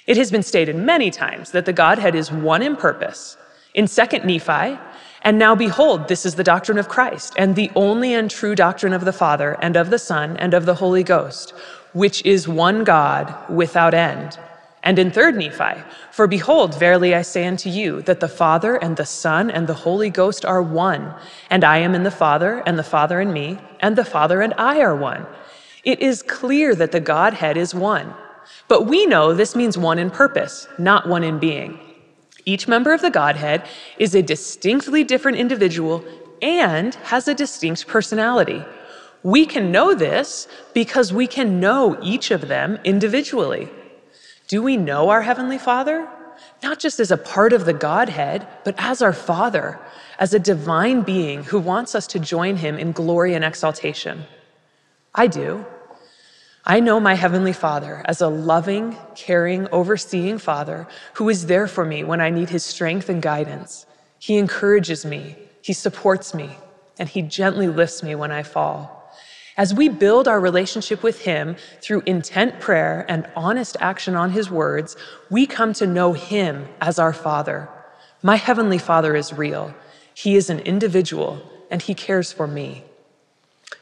It 0.08 0.16
has 0.16 0.32
been 0.32 0.42
stated 0.42 0.78
many 0.78 1.12
times 1.12 1.52
that 1.52 1.66
the 1.66 1.74
Godhead 1.74 2.16
is 2.16 2.32
one 2.32 2.62
in 2.62 2.78
purpose. 2.78 3.36
In 3.74 3.86
2nd 3.86 4.24
Nephi, 4.24 4.80
and 5.24 5.38
now 5.38 5.54
behold, 5.54 6.08
this 6.08 6.26
is 6.26 6.36
the 6.36 6.46
doctrine 6.46 6.78
of 6.78 6.88
Christ, 6.88 7.34
and 7.38 7.58
the 7.58 7.72
only 7.76 8.14
and 8.14 8.32
true 8.32 8.56
doctrine 8.56 8.94
of 8.94 9.04
the 9.04 9.12
Father, 9.12 9.58
and 9.62 9.76
of 9.76 9.90
the 9.90 10.00
Son, 10.00 10.38
and 10.38 10.54
of 10.54 10.66
the 10.66 10.76
Holy 10.76 11.04
Ghost, 11.04 11.54
which 11.92 12.26
is 12.26 12.48
one 12.48 12.86
God 12.86 13.36
without 13.50 13.94
end. 13.94 14.40
And 14.84 15.00
in 15.00 15.12
3rd 15.12 15.38
Nephi, 15.38 15.82
for 16.12 16.28
behold, 16.28 16.78
verily 16.78 17.16
I 17.16 17.22
say 17.22 17.48
unto 17.48 17.70
you, 17.70 18.02
that 18.02 18.20
the 18.20 18.28
Father 18.28 18.76
and 18.76 18.98
the 18.98 19.06
Son 19.06 19.50
and 19.50 19.66
the 19.66 19.74
Holy 19.74 20.10
Ghost 20.10 20.44
are 20.44 20.62
one, 20.62 21.14
and 21.50 21.64
I 21.64 21.78
am 21.78 21.96
in 21.96 22.04
the 22.04 22.12
Father, 22.12 22.62
and 22.66 22.78
the 22.78 22.84
Father 22.84 23.22
in 23.22 23.32
me, 23.32 23.58
and 23.80 23.96
the 23.96 24.04
Father 24.04 24.42
and 24.42 24.54
I 24.58 24.82
are 24.82 24.96
one. 24.96 25.26
It 25.86 26.02
is 26.02 26.22
clear 26.22 26.76
that 26.76 26.92
the 26.92 27.00
Godhead 27.00 27.56
is 27.56 27.74
one. 27.74 28.14
But 28.68 28.86
we 28.86 29.06
know 29.06 29.34
this 29.34 29.56
means 29.56 29.78
one 29.78 30.00
in 30.00 30.10
purpose, 30.10 30.68
not 30.78 31.08
one 31.08 31.24
in 31.24 31.40
being. 31.40 31.80
Each 32.46 32.68
member 32.68 32.92
of 32.92 33.02
the 33.02 33.10
Godhead 33.10 33.66
is 33.98 34.14
a 34.14 34.22
distinctly 34.22 35.06
different 35.06 35.38
individual 35.38 36.04
and 36.42 36.94
has 36.96 37.30
a 37.30 37.34
distinct 37.34 37.88
personality. 37.88 38.66
We 39.24 39.46
can 39.46 39.72
know 39.72 39.94
this 39.94 40.50
because 40.74 41.14
we 41.14 41.26
can 41.26 41.62
know 41.62 41.98
each 42.02 42.32
of 42.32 42.50
them 42.50 42.80
individually. 42.84 43.70
Do 44.48 44.62
we 44.62 44.78
know 44.78 45.10
our 45.10 45.22
Heavenly 45.22 45.58
Father? 45.58 46.08
Not 46.62 46.80
just 46.80 47.00
as 47.00 47.12
a 47.12 47.18
part 47.18 47.54
of 47.54 47.66
the 47.66 47.74
Godhead, 47.74 48.48
but 48.64 48.76
as 48.78 49.02
our 49.02 49.14
Father, 49.14 49.80
as 50.20 50.34
a 50.34 50.40
divine 50.40 51.02
being 51.02 51.44
who 51.44 51.60
wants 51.60 51.96
us 51.96 52.08
to 52.08 52.20
join 52.20 52.58
Him 52.58 52.78
in 52.78 52.92
glory 52.92 53.34
and 53.34 53.44
exaltation. 53.44 54.24
I 55.14 55.28
do. 55.28 55.66
I 56.66 56.80
know 56.80 57.00
my 57.00 57.16
Heavenly 57.16 57.54
Father 57.54 58.02
as 58.06 58.22
a 58.22 58.30
loving, 58.30 58.98
caring, 59.16 59.68
overseeing 59.72 60.38
Father 60.38 60.88
who 61.14 61.28
is 61.30 61.48
there 61.48 61.68
for 61.68 61.84
me 61.84 62.04
when 62.04 62.22
I 62.22 62.30
need 62.30 62.50
His 62.50 62.64
strength 62.64 63.10
and 63.10 63.22
guidance. 63.22 63.86
He 64.18 64.38
encourages 64.38 65.06
me, 65.06 65.36
He 65.62 65.74
supports 65.74 66.34
me, 66.34 66.52
and 66.98 67.10
He 67.10 67.22
gently 67.22 67.68
lifts 67.68 68.02
me 68.02 68.16
when 68.16 68.32
I 68.32 68.44
fall. 68.44 68.93
As 69.56 69.72
we 69.72 69.88
build 69.88 70.28
our 70.28 70.40
relationship 70.40 71.04
with 71.04 71.22
Him 71.22 71.56
through 71.80 72.02
intent 72.08 72.60
prayer 72.60 73.06
and 73.08 73.28
honest 73.36 73.78
action 73.80 74.16
on 74.16 74.32
His 74.32 74.50
words, 74.50 74.96
we 75.30 75.46
come 75.46 75.74
to 75.74 75.86
know 75.86 76.14
Him 76.14 76.68
as 76.82 76.98
our 76.98 77.14
Father. 77.14 77.70
My 78.24 78.36
Heavenly 78.36 78.80
Father 78.80 79.16
is 79.16 79.32
real. 79.32 79.74
He 80.16 80.36
is 80.36 80.50
an 80.50 80.60
individual, 80.60 81.40
and 81.70 81.84
He 81.84 81.94
cares 81.94 82.32
for 82.34 82.48
me. 82.48 82.84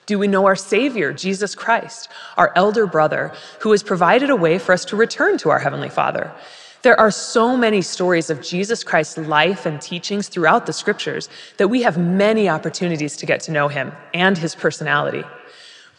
Do 0.08 0.20
we 0.20 0.28
know 0.28 0.46
our 0.46 0.58
Savior, 0.58 1.14
Jesus 1.14 1.56
Christ, 1.56 2.10
our 2.36 2.52
elder 2.54 2.86
brother, 2.86 3.34
who 3.60 3.72
has 3.72 3.82
provided 3.82 4.30
a 4.30 4.36
way 4.36 4.58
for 4.58 4.74
us 4.74 4.84
to 4.86 4.98
return 4.98 5.38
to 5.38 5.52
our 5.52 5.60
Heavenly 5.60 5.90
Father? 5.90 6.34
There 6.82 7.00
are 7.00 7.12
so 7.12 7.56
many 7.56 7.82
stories 7.82 8.30
of 8.30 8.42
Jesus 8.42 8.84
Christ's 8.84 9.20
life 9.20 9.66
and 9.66 9.80
teachings 9.80 10.28
throughout 10.28 10.66
the 10.66 10.74
scriptures 10.74 11.30
that 11.58 11.68
we 11.70 11.84
have 11.84 11.98
many 11.98 12.50
opportunities 12.50 13.16
to 13.18 13.26
get 13.26 13.40
to 13.42 13.52
know 13.52 13.68
him 13.68 13.92
and 14.14 14.38
his 14.38 14.56
personality. 14.56 15.24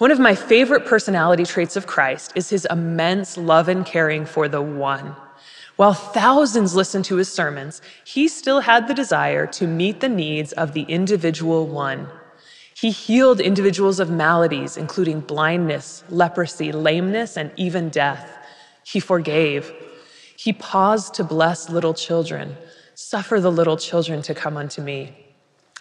One 0.03 0.11
of 0.11 0.19
my 0.19 0.35
favorite 0.35 0.85
personality 0.85 1.45
traits 1.45 1.77
of 1.77 1.87
Christ 1.87 2.33
is 2.35 2.51
his 2.51 2.67
immense 2.69 3.37
love 3.37 3.69
and 3.69 3.87
caring 3.87 4.27
for 4.27 4.49
the 4.49 4.61
one. 4.61 5.15
While 5.77 5.95
thousands 5.95 6.75
listened 6.75 7.05
to 7.05 7.15
his 7.15 7.33
sermons, 7.33 7.81
he 8.05 8.27
still 8.27 8.59
had 8.59 8.89
the 8.89 8.95
desire 8.95 9.47
to 9.53 9.69
meet 9.69 10.01
the 10.01 10.09
needs 10.09 10.53
of 10.55 10.73
the 10.73 10.83
individual 10.83 11.69
one. 11.69 12.09
He 12.75 12.91
healed 12.91 13.41
individuals 13.41 14.01
of 14.01 14.11
maladies, 14.11 14.77
including 14.77 15.21
blindness, 15.21 16.03
leprosy, 16.09 16.73
lameness, 16.73 17.37
and 17.37 17.53
even 17.57 17.89
death. 17.89 18.29
He 18.83 18.99
forgave. 18.99 19.73
He 20.35 20.53
paused 20.53 21.15
to 21.15 21.23
bless 21.23 21.71
little 21.71 21.95
children. 21.95 22.57
Suffer 22.97 23.39
the 23.39 23.53
little 23.53 23.77
children 23.77 24.21
to 24.23 24.35
come 24.35 24.57
unto 24.57 24.83
me. 24.83 25.22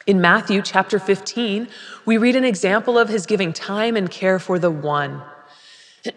In 0.07 0.19
Matthew 0.19 0.63
chapter 0.63 0.97
15, 0.97 1.67
we 2.05 2.17
read 2.17 2.35
an 2.35 2.43
example 2.43 2.97
of 2.97 3.07
his 3.07 3.27
giving 3.27 3.53
time 3.53 3.95
and 3.95 4.09
care 4.09 4.39
for 4.39 4.57
the 4.57 4.71
one. 4.71 5.21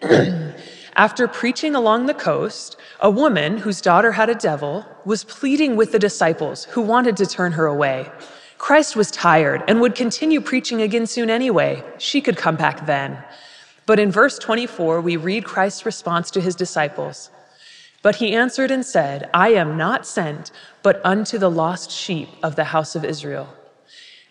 After 0.97 1.29
preaching 1.29 1.75
along 1.75 2.07
the 2.07 2.15
coast, 2.15 2.77
a 3.01 3.11
woman 3.11 3.59
whose 3.59 3.83
daughter 3.83 4.13
had 4.13 4.31
a 4.31 4.35
devil 4.35 4.87
was 5.05 5.25
pleading 5.25 5.77
with 5.77 5.93
the 5.93 5.99
disciples 5.99 6.65
who 6.65 6.81
wanted 6.81 7.15
to 7.19 7.27
turn 7.27 7.53
her 7.53 7.67
away. 7.67 8.11
Christ 8.57 8.97
was 8.97 9.11
tired 9.11 9.63
and 9.69 9.83
would 9.83 9.95
continue 9.95 10.41
preaching 10.41 10.81
again 10.81 11.07
soon 11.07 11.29
anyway. 11.29 11.85
She 11.99 12.23
could 12.23 12.39
come 12.39 12.57
back 12.57 12.87
then. 12.87 13.23
But 13.85 13.99
in 13.99 14.11
verse 14.11 14.39
24, 14.39 15.03
we 15.03 15.19
read 15.19 15.45
Christ's 15.45 15.85
response 15.85 16.31
to 16.31 16.41
his 16.41 16.57
disciples. 16.57 17.29
But 18.01 18.17
he 18.17 18.35
answered 18.35 18.71
and 18.71 18.85
said, 18.87 19.29
I 19.35 19.51
am 19.51 19.77
not 19.77 20.07
sent, 20.07 20.53
but 20.83 21.05
unto 21.05 21.37
the 21.37 21.51
lost 21.51 21.91
sheep 21.91 22.31
of 22.43 22.57
the 22.57 22.65
house 22.65 22.97
of 22.97 23.05
Israel. 23.05 23.55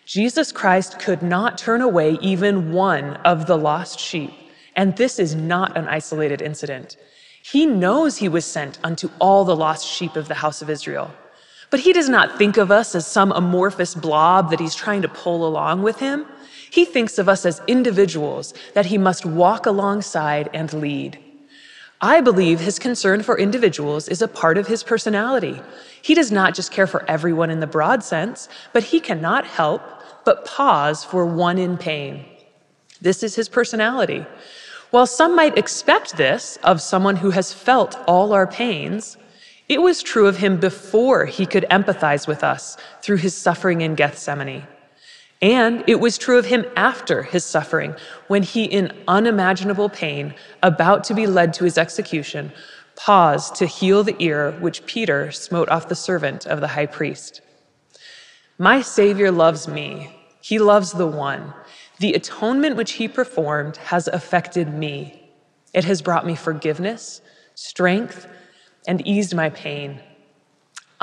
Jesus 0.06 0.52
Christ 0.52 0.98
could 0.98 1.22
not 1.22 1.56
turn 1.56 1.80
away 1.80 2.18
even 2.20 2.72
one 2.72 3.14
of 3.24 3.46
the 3.46 3.56
lost 3.56 3.98
sheep. 3.98 4.32
And 4.76 4.96
this 4.96 5.18
is 5.18 5.34
not 5.34 5.76
an 5.76 5.88
isolated 5.88 6.42
incident. 6.42 6.96
He 7.42 7.64
knows 7.64 8.16
he 8.16 8.28
was 8.28 8.44
sent 8.44 8.78
unto 8.84 9.08
all 9.18 9.44
the 9.44 9.56
lost 9.56 9.86
sheep 9.86 10.16
of 10.16 10.28
the 10.28 10.34
house 10.34 10.62
of 10.62 10.68
Israel. 10.68 11.10
But 11.70 11.80
he 11.80 11.92
does 11.92 12.08
not 12.08 12.38
think 12.38 12.56
of 12.56 12.70
us 12.70 12.94
as 12.94 13.06
some 13.06 13.32
amorphous 13.32 13.94
blob 13.94 14.50
that 14.50 14.60
he's 14.60 14.74
trying 14.74 15.02
to 15.02 15.08
pull 15.08 15.46
along 15.46 15.82
with 15.82 15.98
him. 15.98 16.26
He 16.70 16.84
thinks 16.84 17.18
of 17.18 17.28
us 17.28 17.46
as 17.46 17.62
individuals 17.66 18.52
that 18.74 18.86
he 18.86 18.98
must 18.98 19.24
walk 19.24 19.66
alongside 19.66 20.50
and 20.52 20.72
lead. 20.72 21.18
I 22.00 22.20
believe 22.20 22.60
his 22.60 22.78
concern 22.78 23.22
for 23.22 23.38
individuals 23.38 24.08
is 24.08 24.20
a 24.20 24.28
part 24.28 24.58
of 24.58 24.66
his 24.66 24.82
personality. 24.82 25.60
He 26.02 26.14
does 26.14 26.30
not 26.30 26.54
just 26.54 26.72
care 26.72 26.86
for 26.86 27.08
everyone 27.08 27.50
in 27.50 27.60
the 27.60 27.66
broad 27.66 28.02
sense, 28.02 28.48
but 28.72 28.82
he 28.82 29.00
cannot 29.00 29.46
help 29.46 29.82
but 30.24 30.44
pause 30.44 31.04
for 31.04 31.24
one 31.24 31.58
in 31.58 31.76
pain. 31.76 32.24
This 33.00 33.22
is 33.22 33.34
his 33.34 33.48
personality. 33.48 34.26
While 34.90 35.06
some 35.06 35.34
might 35.34 35.58
expect 35.58 36.16
this 36.16 36.58
of 36.62 36.80
someone 36.80 37.16
who 37.16 37.30
has 37.30 37.52
felt 37.52 37.98
all 38.06 38.32
our 38.32 38.46
pains, 38.46 39.16
it 39.68 39.80
was 39.80 40.02
true 40.02 40.26
of 40.26 40.36
him 40.36 40.58
before 40.58 41.26
he 41.26 41.46
could 41.46 41.66
empathize 41.70 42.28
with 42.28 42.44
us 42.44 42.76
through 43.02 43.16
his 43.16 43.34
suffering 43.34 43.80
in 43.80 43.94
Gethsemane. 43.94 44.66
And 45.44 45.84
it 45.86 46.00
was 46.00 46.16
true 46.16 46.38
of 46.38 46.46
him 46.46 46.64
after 46.74 47.22
his 47.22 47.44
suffering, 47.44 47.94
when 48.28 48.42
he, 48.42 48.64
in 48.64 48.90
unimaginable 49.06 49.90
pain, 49.90 50.34
about 50.62 51.04
to 51.04 51.14
be 51.14 51.26
led 51.26 51.52
to 51.54 51.64
his 51.64 51.76
execution, 51.76 52.50
paused 52.96 53.54
to 53.56 53.66
heal 53.66 54.02
the 54.02 54.16
ear 54.20 54.52
which 54.52 54.86
Peter 54.86 55.30
smote 55.30 55.68
off 55.68 55.88
the 55.88 55.94
servant 55.94 56.46
of 56.46 56.62
the 56.62 56.68
high 56.68 56.86
priest. 56.86 57.42
My 58.56 58.80
Savior 58.80 59.30
loves 59.30 59.68
me. 59.68 60.18
He 60.40 60.58
loves 60.58 60.92
the 60.92 61.06
one. 61.06 61.52
The 61.98 62.14
atonement 62.14 62.76
which 62.76 62.92
he 62.92 63.06
performed 63.06 63.76
has 63.76 64.08
affected 64.08 64.72
me. 64.72 65.30
It 65.74 65.84
has 65.84 66.00
brought 66.00 66.24
me 66.24 66.36
forgiveness, 66.36 67.20
strength, 67.54 68.26
and 68.86 69.06
eased 69.06 69.34
my 69.34 69.50
pain. 69.50 70.00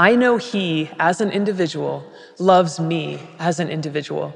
I 0.01 0.15
know 0.15 0.37
He, 0.37 0.89
as 0.99 1.21
an 1.21 1.29
individual, 1.29 2.03
loves 2.39 2.79
me 2.79 3.19
as 3.37 3.59
an 3.59 3.69
individual. 3.69 4.33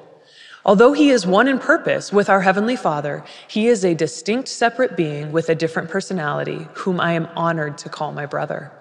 Although 0.63 0.93
He 0.93 1.09
is 1.09 1.25
one 1.25 1.47
in 1.47 1.57
purpose 1.57 2.13
with 2.13 2.29
our 2.29 2.41
Heavenly 2.41 2.75
Father, 2.75 3.23
He 3.47 3.67
is 3.67 3.83
a 3.83 3.95
distinct, 3.95 4.47
separate 4.47 4.95
being 4.95 5.31
with 5.31 5.49
a 5.49 5.55
different 5.55 5.89
personality, 5.89 6.67
whom 6.75 7.01
I 7.01 7.13
am 7.13 7.27
honored 7.35 7.79
to 7.79 7.89
call 7.89 8.11
my 8.11 8.27
brother. 8.27 8.71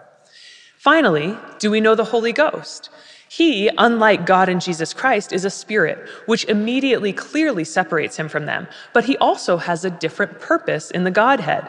Finally, 0.77 1.39
do 1.59 1.71
we 1.71 1.81
know 1.81 1.95
the 1.95 2.05
Holy 2.05 2.35
Ghost? 2.35 2.91
He, 3.31 3.71
unlike 3.79 4.27
God 4.27 4.51
and 4.51 4.61
Jesus 4.61 4.93
Christ, 4.93 5.33
is 5.33 5.47
a 5.47 5.51
spirit, 5.65 6.07
which 6.27 6.45
immediately 6.45 7.15
clearly 7.15 7.65
separates 7.65 8.19
him 8.19 8.29
from 8.29 8.45
them, 8.45 8.69
but 8.93 9.07
he 9.07 9.17
also 9.17 9.57
has 9.57 9.87
a 9.87 9.91
different 9.91 10.39
purpose 10.39 10.91
in 10.91 11.05
the 11.05 11.11
Godhead. 11.11 11.67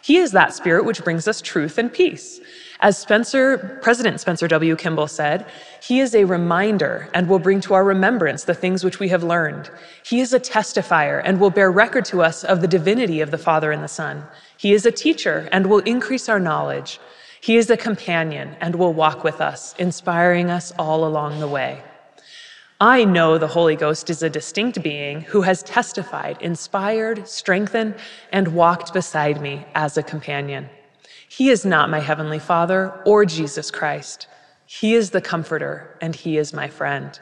He 0.00 0.16
is 0.16 0.32
that 0.32 0.54
spirit 0.54 0.86
which 0.86 1.04
brings 1.04 1.28
us 1.28 1.42
truth 1.42 1.76
and 1.76 1.92
peace. 1.92 2.40
As 2.84 2.98
Spencer, 2.98 3.78
President 3.80 4.20
Spencer 4.20 4.46
W. 4.46 4.76
Kimball 4.76 5.08
said, 5.08 5.46
he 5.80 6.00
is 6.00 6.14
a 6.14 6.24
reminder 6.24 7.08
and 7.14 7.26
will 7.26 7.38
bring 7.38 7.62
to 7.62 7.72
our 7.72 7.82
remembrance 7.82 8.44
the 8.44 8.52
things 8.52 8.84
which 8.84 8.98
we 8.98 9.08
have 9.08 9.24
learned. 9.24 9.70
He 10.04 10.20
is 10.20 10.34
a 10.34 10.38
testifier 10.38 11.22
and 11.24 11.40
will 11.40 11.48
bear 11.48 11.72
record 11.72 12.04
to 12.04 12.20
us 12.20 12.44
of 12.44 12.60
the 12.60 12.68
divinity 12.68 13.22
of 13.22 13.30
the 13.30 13.38
Father 13.38 13.72
and 13.72 13.82
the 13.82 13.88
Son. 13.88 14.22
He 14.58 14.74
is 14.74 14.84
a 14.84 14.92
teacher 14.92 15.48
and 15.50 15.66
will 15.66 15.78
increase 15.78 16.28
our 16.28 16.38
knowledge. 16.38 17.00
He 17.40 17.56
is 17.56 17.70
a 17.70 17.76
companion 17.78 18.54
and 18.60 18.76
will 18.76 18.92
walk 18.92 19.24
with 19.24 19.40
us, 19.40 19.74
inspiring 19.78 20.50
us 20.50 20.70
all 20.78 21.06
along 21.06 21.40
the 21.40 21.48
way. 21.48 21.82
I 22.82 23.06
know 23.06 23.38
the 23.38 23.48
Holy 23.48 23.76
Ghost 23.76 24.10
is 24.10 24.22
a 24.22 24.28
distinct 24.28 24.82
being 24.82 25.22
who 25.22 25.40
has 25.40 25.62
testified, 25.62 26.36
inspired, 26.42 27.26
strengthened, 27.26 27.94
and 28.30 28.48
walked 28.48 28.92
beside 28.92 29.40
me 29.40 29.64
as 29.74 29.96
a 29.96 30.02
companion. 30.02 30.68
He 31.36 31.50
is 31.50 31.64
not 31.64 31.90
my 31.90 31.98
Heavenly 31.98 32.38
Father 32.38 32.92
or 33.04 33.24
Jesus 33.24 33.68
Christ. 33.72 34.28
He 34.66 34.94
is 34.94 35.10
the 35.10 35.20
Comforter, 35.20 35.98
and 36.00 36.14
He 36.14 36.38
is 36.38 36.52
my 36.52 36.68
friend. 36.68 37.18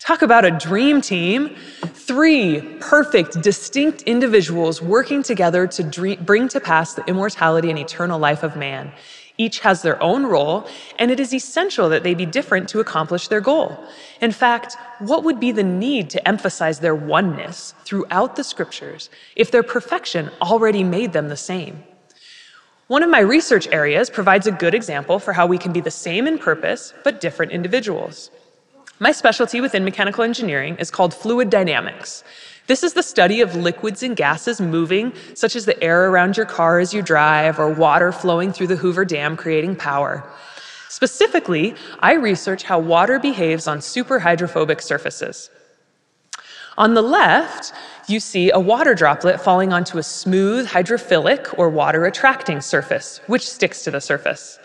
Talk 0.00 0.22
about 0.22 0.44
a 0.44 0.50
dream 0.50 1.00
team. 1.00 1.54
Three 1.84 2.60
perfect, 2.80 3.40
distinct 3.40 4.02
individuals 4.02 4.82
working 4.82 5.22
together 5.22 5.68
to 5.68 5.84
dream, 5.84 6.24
bring 6.24 6.48
to 6.48 6.58
pass 6.58 6.94
the 6.94 7.04
immortality 7.06 7.70
and 7.70 7.78
eternal 7.78 8.18
life 8.18 8.42
of 8.42 8.56
man. 8.56 8.90
Each 9.38 9.60
has 9.60 9.82
their 9.82 10.02
own 10.02 10.26
role, 10.26 10.66
and 10.98 11.12
it 11.12 11.20
is 11.20 11.32
essential 11.32 11.88
that 11.90 12.02
they 12.02 12.14
be 12.14 12.26
different 12.26 12.68
to 12.70 12.80
accomplish 12.80 13.28
their 13.28 13.40
goal. 13.40 13.78
In 14.20 14.32
fact, 14.32 14.76
what 14.98 15.22
would 15.22 15.38
be 15.38 15.52
the 15.52 15.62
need 15.62 16.10
to 16.10 16.28
emphasize 16.28 16.80
their 16.80 16.96
oneness 16.96 17.74
throughout 17.84 18.34
the 18.34 18.42
scriptures 18.42 19.08
if 19.36 19.52
their 19.52 19.62
perfection 19.62 20.30
already 20.42 20.82
made 20.82 21.12
them 21.12 21.28
the 21.28 21.36
same? 21.36 21.84
One 22.88 23.02
of 23.02 23.08
my 23.08 23.20
research 23.20 23.66
areas 23.68 24.10
provides 24.10 24.46
a 24.46 24.52
good 24.52 24.74
example 24.74 25.18
for 25.18 25.32
how 25.32 25.46
we 25.46 25.56
can 25.56 25.72
be 25.72 25.80
the 25.80 25.90
same 25.90 26.26
in 26.26 26.38
purpose, 26.38 26.92
but 27.02 27.18
different 27.18 27.50
individuals. 27.50 28.30
My 28.98 29.10
specialty 29.10 29.62
within 29.62 29.86
mechanical 29.86 30.22
engineering 30.22 30.76
is 30.76 30.90
called 30.90 31.14
fluid 31.14 31.48
dynamics. 31.48 32.24
This 32.66 32.82
is 32.82 32.92
the 32.92 33.02
study 33.02 33.40
of 33.40 33.56
liquids 33.56 34.02
and 34.02 34.14
gases 34.14 34.60
moving, 34.60 35.14
such 35.32 35.56
as 35.56 35.64
the 35.64 35.82
air 35.82 36.10
around 36.10 36.36
your 36.36 36.44
car 36.44 36.78
as 36.78 36.92
you 36.92 37.00
drive, 37.00 37.58
or 37.58 37.72
water 37.72 38.12
flowing 38.12 38.52
through 38.52 38.66
the 38.66 38.76
Hoover 38.76 39.06
Dam 39.06 39.34
creating 39.34 39.76
power. 39.76 40.22
Specifically, 40.90 41.74
I 42.00 42.12
research 42.12 42.64
how 42.64 42.80
water 42.80 43.18
behaves 43.18 43.66
on 43.66 43.78
superhydrophobic 43.78 44.82
surfaces. 44.82 45.48
On 46.76 46.94
the 46.94 47.02
left, 47.02 47.72
you 48.08 48.18
see 48.18 48.50
a 48.50 48.58
water 48.58 48.94
droplet 48.94 49.40
falling 49.40 49.72
onto 49.72 49.98
a 49.98 50.02
smooth 50.02 50.66
hydrophilic 50.66 51.56
or 51.56 51.68
water 51.68 52.04
attracting 52.04 52.60
surface, 52.60 53.20
which 53.28 53.48
sticks 53.48 53.84
to 53.84 53.92
the 53.92 54.00
surface. 54.00 54.58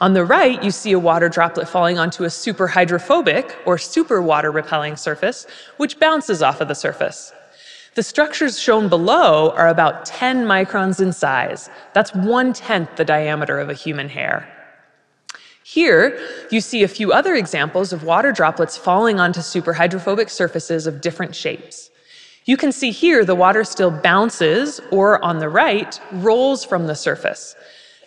On 0.00 0.12
the 0.12 0.24
right, 0.24 0.62
you 0.62 0.70
see 0.70 0.92
a 0.92 0.98
water 0.98 1.30
droplet 1.30 1.66
falling 1.66 1.98
onto 1.98 2.24
a 2.24 2.28
superhydrophobic 2.28 3.54
or 3.64 3.78
super 3.78 4.20
water 4.20 4.50
repelling 4.50 4.96
surface, 4.96 5.46
which 5.78 5.98
bounces 5.98 6.42
off 6.42 6.60
of 6.60 6.68
the 6.68 6.74
surface. 6.74 7.32
The 7.94 8.02
structures 8.02 8.58
shown 8.58 8.88
below 8.88 9.50
are 9.52 9.68
about 9.68 10.04
10 10.04 10.44
microns 10.44 11.00
in 11.00 11.12
size. 11.12 11.70
That's 11.94 12.14
one 12.14 12.52
tenth 12.52 12.96
the 12.96 13.04
diameter 13.04 13.58
of 13.58 13.70
a 13.70 13.74
human 13.74 14.08
hair. 14.10 14.53
Here, 15.66 16.20
you 16.50 16.60
see 16.60 16.82
a 16.82 16.88
few 16.88 17.10
other 17.14 17.34
examples 17.34 17.94
of 17.94 18.04
water 18.04 18.32
droplets 18.32 18.76
falling 18.76 19.18
onto 19.18 19.40
superhydrophobic 19.40 20.28
surfaces 20.28 20.86
of 20.86 21.00
different 21.00 21.34
shapes. 21.34 21.90
You 22.44 22.58
can 22.58 22.70
see 22.70 22.90
here 22.90 23.24
the 23.24 23.34
water 23.34 23.64
still 23.64 23.90
bounces, 23.90 24.78
or 24.90 25.24
on 25.24 25.38
the 25.38 25.48
right, 25.48 25.98
rolls 26.12 26.66
from 26.66 26.86
the 26.86 26.94
surface. 26.94 27.56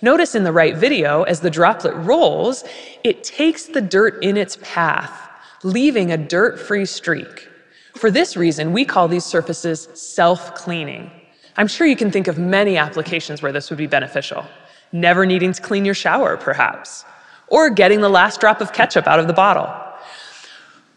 Notice 0.03 0.35
in 0.35 0.43
the 0.43 0.51
right 0.51 0.77
video, 0.77 1.23
as 1.23 1.39
the 1.39 1.49
droplet 1.49 1.95
rolls, 1.95 2.63
it 3.03 3.23
takes 3.23 3.65
the 3.65 3.81
dirt 3.81 4.23
in 4.23 4.37
its 4.37 4.59
path, 4.61 5.27
leaving 5.63 6.11
a 6.11 6.17
dirt 6.17 6.59
free 6.59 6.85
streak. 6.85 7.49
For 7.95 8.11
this 8.11 8.37
reason, 8.37 8.71
we 8.71 8.85
call 8.85 9.07
these 9.07 9.25
surfaces 9.25 9.89
self 9.95 10.53
cleaning. 10.53 11.09
I'm 11.55 11.67
sure 11.67 11.87
you 11.87 11.95
can 11.95 12.11
think 12.11 12.27
of 12.27 12.37
many 12.37 12.77
applications 12.77 13.41
where 13.41 13.51
this 13.51 13.71
would 13.71 13.79
be 13.79 13.87
beneficial. 13.87 14.45
Never 14.91 15.25
needing 15.25 15.53
to 15.53 15.61
clean 15.63 15.85
your 15.85 15.95
shower, 15.95 16.37
perhaps, 16.37 17.03
or 17.47 17.69
getting 17.69 18.01
the 18.01 18.09
last 18.09 18.39
drop 18.39 18.61
of 18.61 18.73
ketchup 18.73 19.07
out 19.07 19.19
of 19.19 19.27
the 19.27 19.33
bottle. 19.33 19.69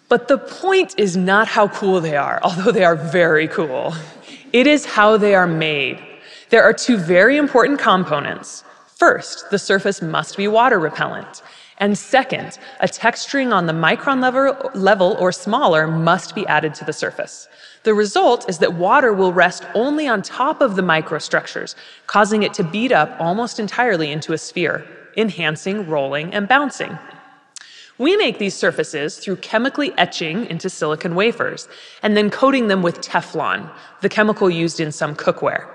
But 0.08 0.26
the 0.26 0.38
point 0.38 0.94
is 0.98 1.16
not 1.16 1.46
how 1.46 1.68
cool 1.68 2.00
they 2.00 2.16
are, 2.16 2.40
although 2.44 2.72
they 2.72 2.84
are 2.84 2.96
very 2.96 3.48
cool. 3.48 3.94
It 4.52 4.66
is 4.66 4.84
how 4.84 5.16
they 5.16 5.34
are 5.34 5.46
made. 5.46 6.02
There 6.50 6.62
are 6.62 6.72
two 6.72 6.96
very 6.96 7.36
important 7.36 7.78
components. 7.78 8.64
First, 8.96 9.50
the 9.50 9.58
surface 9.58 10.02
must 10.02 10.36
be 10.36 10.48
water 10.48 10.78
repellent. 10.78 11.42
And 11.78 11.96
second, 11.96 12.58
a 12.80 12.86
texturing 12.86 13.54
on 13.54 13.64
the 13.64 13.72
micron 13.72 14.20
level, 14.20 14.70
level 14.74 15.16
or 15.18 15.32
smaller 15.32 15.86
must 15.86 16.34
be 16.34 16.46
added 16.46 16.74
to 16.74 16.84
the 16.84 16.92
surface. 16.92 17.48
The 17.84 17.94
result 17.94 18.46
is 18.50 18.58
that 18.58 18.74
water 18.74 19.14
will 19.14 19.32
rest 19.32 19.64
only 19.74 20.06
on 20.06 20.20
top 20.20 20.60
of 20.60 20.76
the 20.76 20.82
microstructures, 20.82 21.74
causing 22.06 22.42
it 22.42 22.52
to 22.54 22.64
bead 22.64 22.92
up 22.92 23.16
almost 23.18 23.58
entirely 23.58 24.12
into 24.12 24.34
a 24.34 24.38
sphere, 24.38 24.84
enhancing 25.16 25.88
rolling 25.88 26.32
and 26.34 26.48
bouncing. 26.48 26.98
We 27.98 28.16
make 28.16 28.38
these 28.38 28.54
surfaces 28.54 29.18
through 29.18 29.36
chemically 29.36 29.92
etching 29.98 30.46
into 30.46 30.70
silicon 30.70 31.14
wafers 31.14 31.68
and 32.02 32.16
then 32.16 32.30
coating 32.30 32.68
them 32.68 32.82
with 32.82 33.00
Teflon, 33.02 33.70
the 34.00 34.08
chemical 34.08 34.48
used 34.48 34.80
in 34.80 34.90
some 34.90 35.14
cookware. 35.14 35.68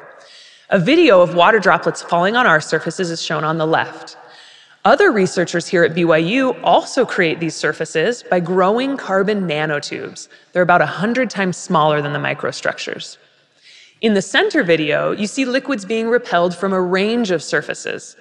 A 0.71 0.79
video 0.79 1.21
of 1.21 1.35
water 1.35 1.59
droplets 1.59 2.01
falling 2.01 2.35
on 2.35 2.47
our 2.47 2.59
surfaces 2.59 3.11
is 3.11 3.21
shown 3.21 3.43
on 3.43 3.59
the 3.59 3.67
left. 3.67 4.17
Other 4.85 5.11
researchers 5.11 5.67
here 5.67 5.83
at 5.83 5.93
BYU 5.93 6.59
also 6.63 7.05
create 7.05 7.39
these 7.39 7.55
surfaces 7.55 8.23
by 8.23 8.39
growing 8.39 8.97
carbon 8.97 9.47
nanotubes. 9.47 10.27
They're 10.51 10.63
about 10.63 10.81
100 10.81 11.29
times 11.29 11.57
smaller 11.57 12.01
than 12.01 12.13
the 12.13 12.19
microstructures. 12.19 13.17
In 14.01 14.13
the 14.13 14.21
center 14.21 14.63
video, 14.63 15.11
you 15.11 15.25
see 15.25 15.45
liquids 15.45 15.85
being 15.85 16.07
repelled 16.07 16.55
from 16.55 16.73
a 16.73 16.81
range 16.81 17.31
of 17.31 17.41
surfaces. 17.41 18.15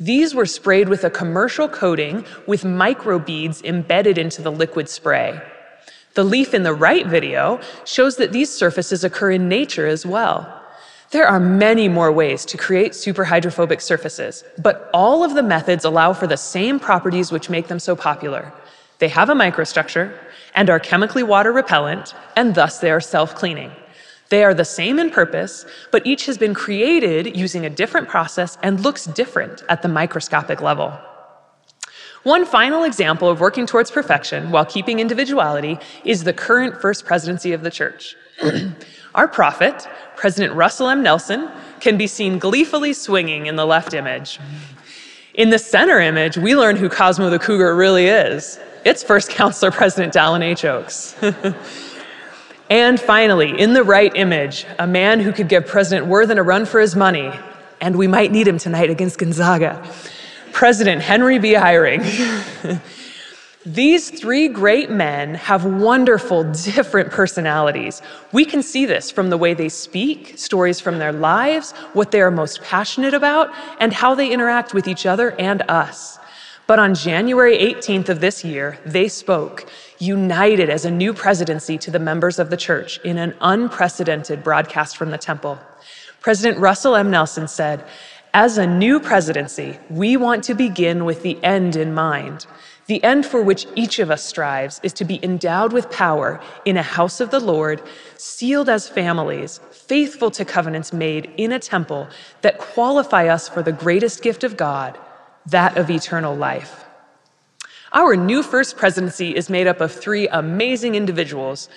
These 0.00 0.34
were 0.34 0.46
sprayed 0.46 0.88
with 0.88 1.02
a 1.02 1.10
commercial 1.10 1.68
coating 1.68 2.24
with 2.46 2.62
microbeads 2.62 3.64
embedded 3.64 4.16
into 4.16 4.42
the 4.42 4.52
liquid 4.52 4.88
spray. 4.88 5.40
The 6.14 6.22
leaf 6.22 6.54
in 6.54 6.62
the 6.62 6.74
right 6.74 7.06
video 7.06 7.60
shows 7.84 8.16
that 8.16 8.32
these 8.32 8.52
surfaces 8.52 9.02
occur 9.02 9.32
in 9.32 9.48
nature 9.48 9.86
as 9.86 10.06
well. 10.06 10.54
There 11.10 11.26
are 11.26 11.40
many 11.40 11.88
more 11.88 12.12
ways 12.12 12.44
to 12.46 12.58
create 12.58 12.92
superhydrophobic 12.92 13.80
surfaces, 13.80 14.44
but 14.58 14.88
all 14.92 15.24
of 15.24 15.34
the 15.34 15.42
methods 15.42 15.84
allow 15.84 16.12
for 16.12 16.26
the 16.26 16.36
same 16.36 16.78
properties 16.78 17.32
which 17.32 17.50
make 17.50 17.66
them 17.66 17.78
so 17.78 17.96
popular. 17.96 18.52
They 18.98 19.08
have 19.08 19.30
a 19.30 19.34
microstructure 19.34 20.16
and 20.54 20.70
are 20.70 20.78
chemically 20.78 21.22
water 21.22 21.52
repellent, 21.52 22.14
and 22.36 22.54
thus 22.54 22.78
they 22.78 22.90
are 22.90 23.00
self 23.00 23.34
cleaning. 23.34 23.72
They 24.30 24.44
are 24.44 24.54
the 24.54 24.64
same 24.64 24.98
in 24.98 25.10
purpose, 25.10 25.64
but 25.90 26.06
each 26.06 26.26
has 26.26 26.36
been 26.36 26.54
created 26.54 27.36
using 27.36 27.64
a 27.64 27.70
different 27.70 28.08
process 28.08 28.58
and 28.62 28.80
looks 28.80 29.04
different 29.04 29.62
at 29.68 29.82
the 29.82 29.88
microscopic 29.88 30.60
level. 30.60 30.98
One 32.24 32.44
final 32.44 32.84
example 32.84 33.30
of 33.30 33.40
working 33.40 33.64
towards 33.64 33.90
perfection 33.90 34.50
while 34.50 34.66
keeping 34.66 34.98
individuality 34.98 35.78
is 36.04 36.24
the 36.24 36.32
current 36.32 36.80
First 36.80 37.06
Presidency 37.06 37.52
of 37.52 37.62
the 37.62 37.70
Church. 37.70 38.16
Our 39.14 39.28
prophet, 39.28 39.88
President 40.16 40.54
Russell 40.54 40.88
M. 40.88 41.02
Nelson, 41.02 41.48
can 41.80 41.96
be 41.96 42.06
seen 42.06 42.38
gleefully 42.38 42.92
swinging 42.92 43.46
in 43.46 43.56
the 43.56 43.64
left 43.64 43.94
image. 43.94 44.40
In 45.34 45.50
the 45.50 45.58
center 45.58 46.00
image, 46.00 46.36
we 46.36 46.56
learn 46.56 46.76
who 46.76 46.88
Cosmo 46.88 47.30
the 47.30 47.38
Cougar 47.38 47.74
really 47.76 48.06
is. 48.06 48.58
It's 48.84 49.02
First 49.02 49.30
Counselor 49.30 49.70
President 49.70 50.12
Dallin 50.12 50.42
H. 50.42 50.64
Oaks. 50.64 51.14
and 52.70 53.00
finally, 53.00 53.58
in 53.58 53.72
the 53.72 53.82
right 53.82 54.14
image, 54.14 54.66
a 54.78 54.86
man 54.86 55.20
who 55.20 55.32
could 55.32 55.48
give 55.48 55.66
President 55.66 56.06
Worthen 56.06 56.38
a 56.38 56.42
run 56.42 56.66
for 56.66 56.80
his 56.80 56.94
money, 56.94 57.32
and 57.80 57.96
we 57.96 58.06
might 58.06 58.30
need 58.30 58.46
him 58.46 58.58
tonight 58.58 58.90
against 58.90 59.18
Gonzaga, 59.18 59.86
President 60.52 61.00
Henry 61.00 61.38
B. 61.38 61.54
Eyring. 61.54 62.02
These 63.66 64.10
three 64.10 64.48
great 64.48 64.88
men 64.88 65.34
have 65.34 65.64
wonderful, 65.64 66.44
different 66.52 67.10
personalities. 67.10 68.00
We 68.32 68.44
can 68.44 68.62
see 68.62 68.86
this 68.86 69.10
from 69.10 69.30
the 69.30 69.36
way 69.36 69.52
they 69.52 69.68
speak, 69.68 70.38
stories 70.38 70.80
from 70.80 70.98
their 70.98 71.12
lives, 71.12 71.72
what 71.92 72.10
they 72.10 72.20
are 72.20 72.30
most 72.30 72.62
passionate 72.62 73.14
about, 73.14 73.50
and 73.80 73.92
how 73.92 74.14
they 74.14 74.30
interact 74.30 74.74
with 74.74 74.88
each 74.88 75.06
other 75.06 75.32
and 75.32 75.62
us. 75.68 76.18
But 76.66 76.78
on 76.78 76.94
January 76.94 77.58
18th 77.58 78.08
of 78.10 78.20
this 78.20 78.44
year, 78.44 78.78
they 78.86 79.08
spoke, 79.08 79.68
united 79.98 80.70
as 80.70 80.84
a 80.84 80.90
new 80.90 81.12
presidency 81.12 81.78
to 81.78 81.90
the 81.90 81.98
members 81.98 82.38
of 82.38 82.50
the 82.50 82.56
church 82.56 82.98
in 83.04 83.18
an 83.18 83.34
unprecedented 83.40 84.42
broadcast 84.42 84.96
from 84.96 85.10
the 85.10 85.18
temple. 85.18 85.58
President 86.20 86.58
Russell 86.58 86.96
M. 86.96 87.10
Nelson 87.10 87.48
said, 87.48 87.84
As 88.34 88.58
a 88.58 88.66
new 88.66 89.00
presidency, 89.00 89.78
we 89.90 90.16
want 90.16 90.44
to 90.44 90.54
begin 90.54 91.04
with 91.04 91.22
the 91.22 91.42
end 91.42 91.76
in 91.76 91.94
mind. 91.94 92.46
The 92.86 93.04
end 93.04 93.26
for 93.26 93.42
which 93.42 93.66
each 93.74 93.98
of 93.98 94.10
us 94.10 94.24
strives 94.24 94.80
is 94.82 94.94
to 94.94 95.04
be 95.04 95.22
endowed 95.22 95.74
with 95.74 95.90
power 95.90 96.40
in 96.64 96.78
a 96.78 96.82
house 96.82 97.20
of 97.20 97.30
the 97.30 97.40
Lord, 97.40 97.82
sealed 98.16 98.70
as 98.70 98.88
families, 98.88 99.60
faithful 99.70 100.30
to 100.30 100.44
covenants 100.44 100.92
made 100.92 101.30
in 101.36 101.52
a 101.52 101.58
temple 101.58 102.08
that 102.40 102.58
qualify 102.58 103.28
us 103.28 103.46
for 103.46 103.62
the 103.62 103.72
greatest 103.72 104.22
gift 104.22 104.42
of 104.42 104.56
God, 104.56 104.98
that 105.46 105.76
of 105.76 105.90
eternal 105.90 106.34
life. 106.34 106.86
Our 107.92 108.16
new 108.16 108.42
first 108.42 108.76
presidency 108.76 109.34
is 109.34 109.48
made 109.48 109.66
up 109.66 109.80
of 109.80 109.92
three 109.92 110.28
amazing 110.28 110.94
individuals 110.94 111.68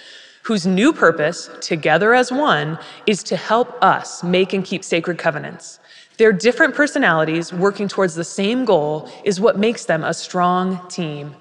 whose 0.43 0.65
new 0.65 0.91
purpose, 0.91 1.49
together 1.61 2.13
as 2.13 2.31
one, 2.31 2.79
is 3.05 3.23
to 3.23 3.35
help 3.35 3.81
us 3.81 4.23
make 4.23 4.53
and 4.53 4.65
keep 4.65 4.83
sacred 4.83 5.17
covenants. 5.17 5.79
Their 6.17 6.33
different 6.33 6.75
personalities 6.75 7.53
working 7.53 7.87
towards 7.87 8.15
the 8.15 8.23
same 8.23 8.65
goal 8.65 9.09
is 9.23 9.39
what 9.39 9.57
makes 9.57 9.85
them 9.85 10.03
a 10.03 10.13
strong 10.13 10.87
team. 10.87 11.35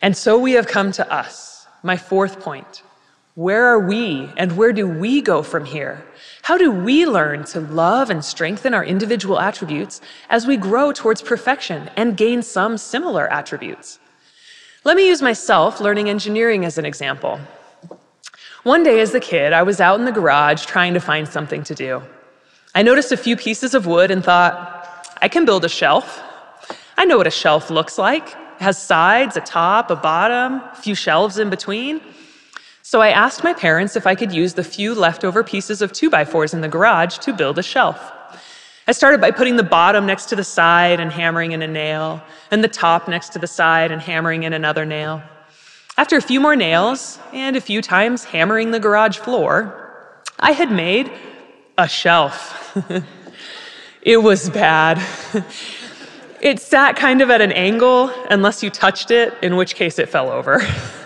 And 0.00 0.16
so 0.16 0.38
we 0.38 0.52
have 0.52 0.66
come 0.66 0.90
to 0.92 1.12
us, 1.12 1.66
my 1.82 1.96
fourth 1.96 2.40
point. 2.40 2.82
Where 3.34 3.64
are 3.64 3.78
we 3.78 4.30
and 4.36 4.58
where 4.58 4.74
do 4.74 4.86
we 4.86 5.22
go 5.22 5.42
from 5.42 5.64
here? 5.64 6.04
How 6.42 6.58
do 6.58 6.70
we 6.70 7.06
learn 7.06 7.44
to 7.46 7.60
love 7.60 8.10
and 8.10 8.22
strengthen 8.22 8.74
our 8.74 8.84
individual 8.84 9.40
attributes 9.40 10.02
as 10.28 10.46
we 10.46 10.58
grow 10.58 10.92
towards 10.92 11.22
perfection 11.22 11.88
and 11.96 12.14
gain 12.14 12.42
some 12.42 12.76
similar 12.76 13.32
attributes? 13.32 13.98
Let 14.84 14.98
me 14.98 15.08
use 15.08 15.22
myself 15.22 15.80
learning 15.80 16.10
engineering 16.10 16.66
as 16.66 16.76
an 16.76 16.84
example. 16.84 17.40
One 18.64 18.82
day 18.82 19.00
as 19.00 19.14
a 19.14 19.20
kid, 19.20 19.54
I 19.54 19.62
was 19.62 19.80
out 19.80 19.98
in 19.98 20.04
the 20.04 20.12
garage 20.12 20.66
trying 20.66 20.92
to 20.92 21.00
find 21.00 21.26
something 21.26 21.64
to 21.64 21.74
do. 21.74 22.02
I 22.74 22.82
noticed 22.82 23.12
a 23.12 23.16
few 23.16 23.36
pieces 23.36 23.72
of 23.72 23.86
wood 23.86 24.10
and 24.10 24.22
thought, 24.22 25.08
I 25.22 25.28
can 25.28 25.46
build 25.46 25.64
a 25.64 25.70
shelf. 25.70 26.20
I 26.98 27.06
know 27.06 27.16
what 27.16 27.26
a 27.26 27.30
shelf 27.30 27.70
looks 27.70 27.96
like. 27.96 28.28
It 28.28 28.62
has 28.62 28.76
sides, 28.76 29.38
a 29.38 29.40
top, 29.40 29.90
a 29.90 29.96
bottom, 29.96 30.60
a 30.70 30.76
few 30.76 30.94
shelves 30.94 31.38
in 31.38 31.48
between. 31.48 32.02
So 32.92 33.00
I 33.00 33.08
asked 33.08 33.42
my 33.42 33.54
parents 33.54 33.96
if 33.96 34.06
I 34.06 34.14
could 34.14 34.32
use 34.32 34.52
the 34.52 34.62
few 34.62 34.94
leftover 34.94 35.42
pieces 35.42 35.80
of 35.80 35.92
2x4s 35.92 36.52
in 36.52 36.60
the 36.60 36.68
garage 36.68 37.16
to 37.20 37.32
build 37.32 37.58
a 37.58 37.62
shelf. 37.62 38.12
I 38.86 38.92
started 38.92 39.18
by 39.18 39.30
putting 39.30 39.56
the 39.56 39.62
bottom 39.62 40.04
next 40.04 40.26
to 40.26 40.36
the 40.36 40.44
side 40.44 41.00
and 41.00 41.10
hammering 41.10 41.52
in 41.52 41.62
a 41.62 41.66
nail, 41.66 42.22
and 42.50 42.62
the 42.62 42.68
top 42.68 43.08
next 43.08 43.30
to 43.30 43.38
the 43.38 43.46
side 43.46 43.92
and 43.92 44.02
hammering 44.02 44.42
in 44.42 44.52
another 44.52 44.84
nail. 44.84 45.22
After 45.96 46.18
a 46.18 46.20
few 46.20 46.38
more 46.38 46.54
nails 46.54 47.18
and 47.32 47.56
a 47.56 47.62
few 47.62 47.80
times 47.80 48.24
hammering 48.24 48.72
the 48.72 48.80
garage 48.80 49.16
floor, 49.16 50.22
I 50.38 50.52
had 50.52 50.70
made 50.70 51.10
a 51.78 51.88
shelf. 51.88 52.76
it 54.02 54.18
was 54.18 54.50
bad. 54.50 55.02
it 56.42 56.60
sat 56.60 56.96
kind 56.96 57.22
of 57.22 57.30
at 57.30 57.40
an 57.40 57.52
angle 57.52 58.10
unless 58.28 58.62
you 58.62 58.68
touched 58.68 59.10
it, 59.10 59.32
in 59.40 59.56
which 59.56 59.76
case 59.76 59.98
it 59.98 60.10
fell 60.10 60.28
over. 60.28 60.60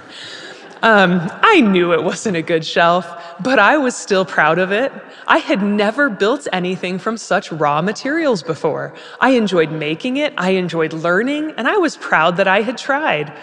um, 0.86 1.28
I 1.42 1.60
knew 1.62 1.92
it 1.92 2.04
wasn't 2.04 2.36
a 2.36 2.42
good 2.42 2.64
shelf, 2.64 3.04
but 3.40 3.58
I 3.58 3.76
was 3.76 3.96
still 3.96 4.24
proud 4.24 4.60
of 4.60 4.70
it. 4.70 4.92
I 5.26 5.38
had 5.38 5.60
never 5.60 6.08
built 6.08 6.46
anything 6.52 7.00
from 7.00 7.16
such 7.16 7.50
raw 7.50 7.82
materials 7.82 8.40
before. 8.44 8.94
I 9.20 9.30
enjoyed 9.30 9.72
making 9.72 10.18
it, 10.18 10.32
I 10.38 10.50
enjoyed 10.50 10.92
learning, 10.92 11.54
and 11.56 11.66
I 11.66 11.76
was 11.76 11.96
proud 11.96 12.36
that 12.36 12.46
I 12.46 12.62
had 12.62 12.78
tried. 12.78 13.36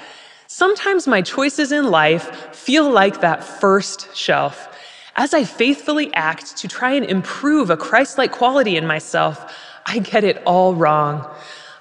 Sometimes 0.48 1.06
my 1.06 1.22
choices 1.22 1.74
in 1.74 1.92
life 1.92 2.56
feel 2.56 2.90
like 2.90 3.20
that 3.20 3.44
first 3.44 4.16
shelf. 4.16 4.70
As 5.18 5.34
I 5.34 5.44
faithfully 5.44 6.14
act 6.14 6.56
to 6.56 6.70
try 6.70 6.94
and 6.94 7.06
improve 7.06 7.70
a 7.70 7.76
Christ 7.76 8.18
like 8.18 8.32
quality 8.32 8.78
in 8.78 8.88
myself, 8.88 9.54
I 9.86 10.00
get 10.00 10.24
it 10.24 10.42
all 10.46 10.76
wrong. 10.76 11.30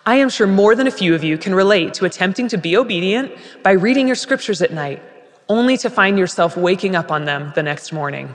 I 0.06 0.16
am 0.16 0.28
sure 0.28 0.48
more 0.48 0.74
than 0.74 0.88
a 0.88 0.90
few 0.90 1.14
of 1.14 1.22
you 1.22 1.38
can 1.38 1.54
relate 1.54 1.94
to 1.94 2.04
attempting 2.04 2.48
to 2.48 2.58
be 2.58 2.76
obedient 2.76 3.30
by 3.62 3.70
reading 3.70 4.08
your 4.08 4.16
scriptures 4.16 4.60
at 4.60 4.72
night, 4.72 5.00
only 5.48 5.76
to 5.78 5.90
find 5.90 6.18
yourself 6.18 6.56
waking 6.56 6.96
up 6.96 7.10
on 7.10 7.24
them 7.24 7.52
the 7.54 7.62
next 7.62 7.92
morning. 7.92 8.34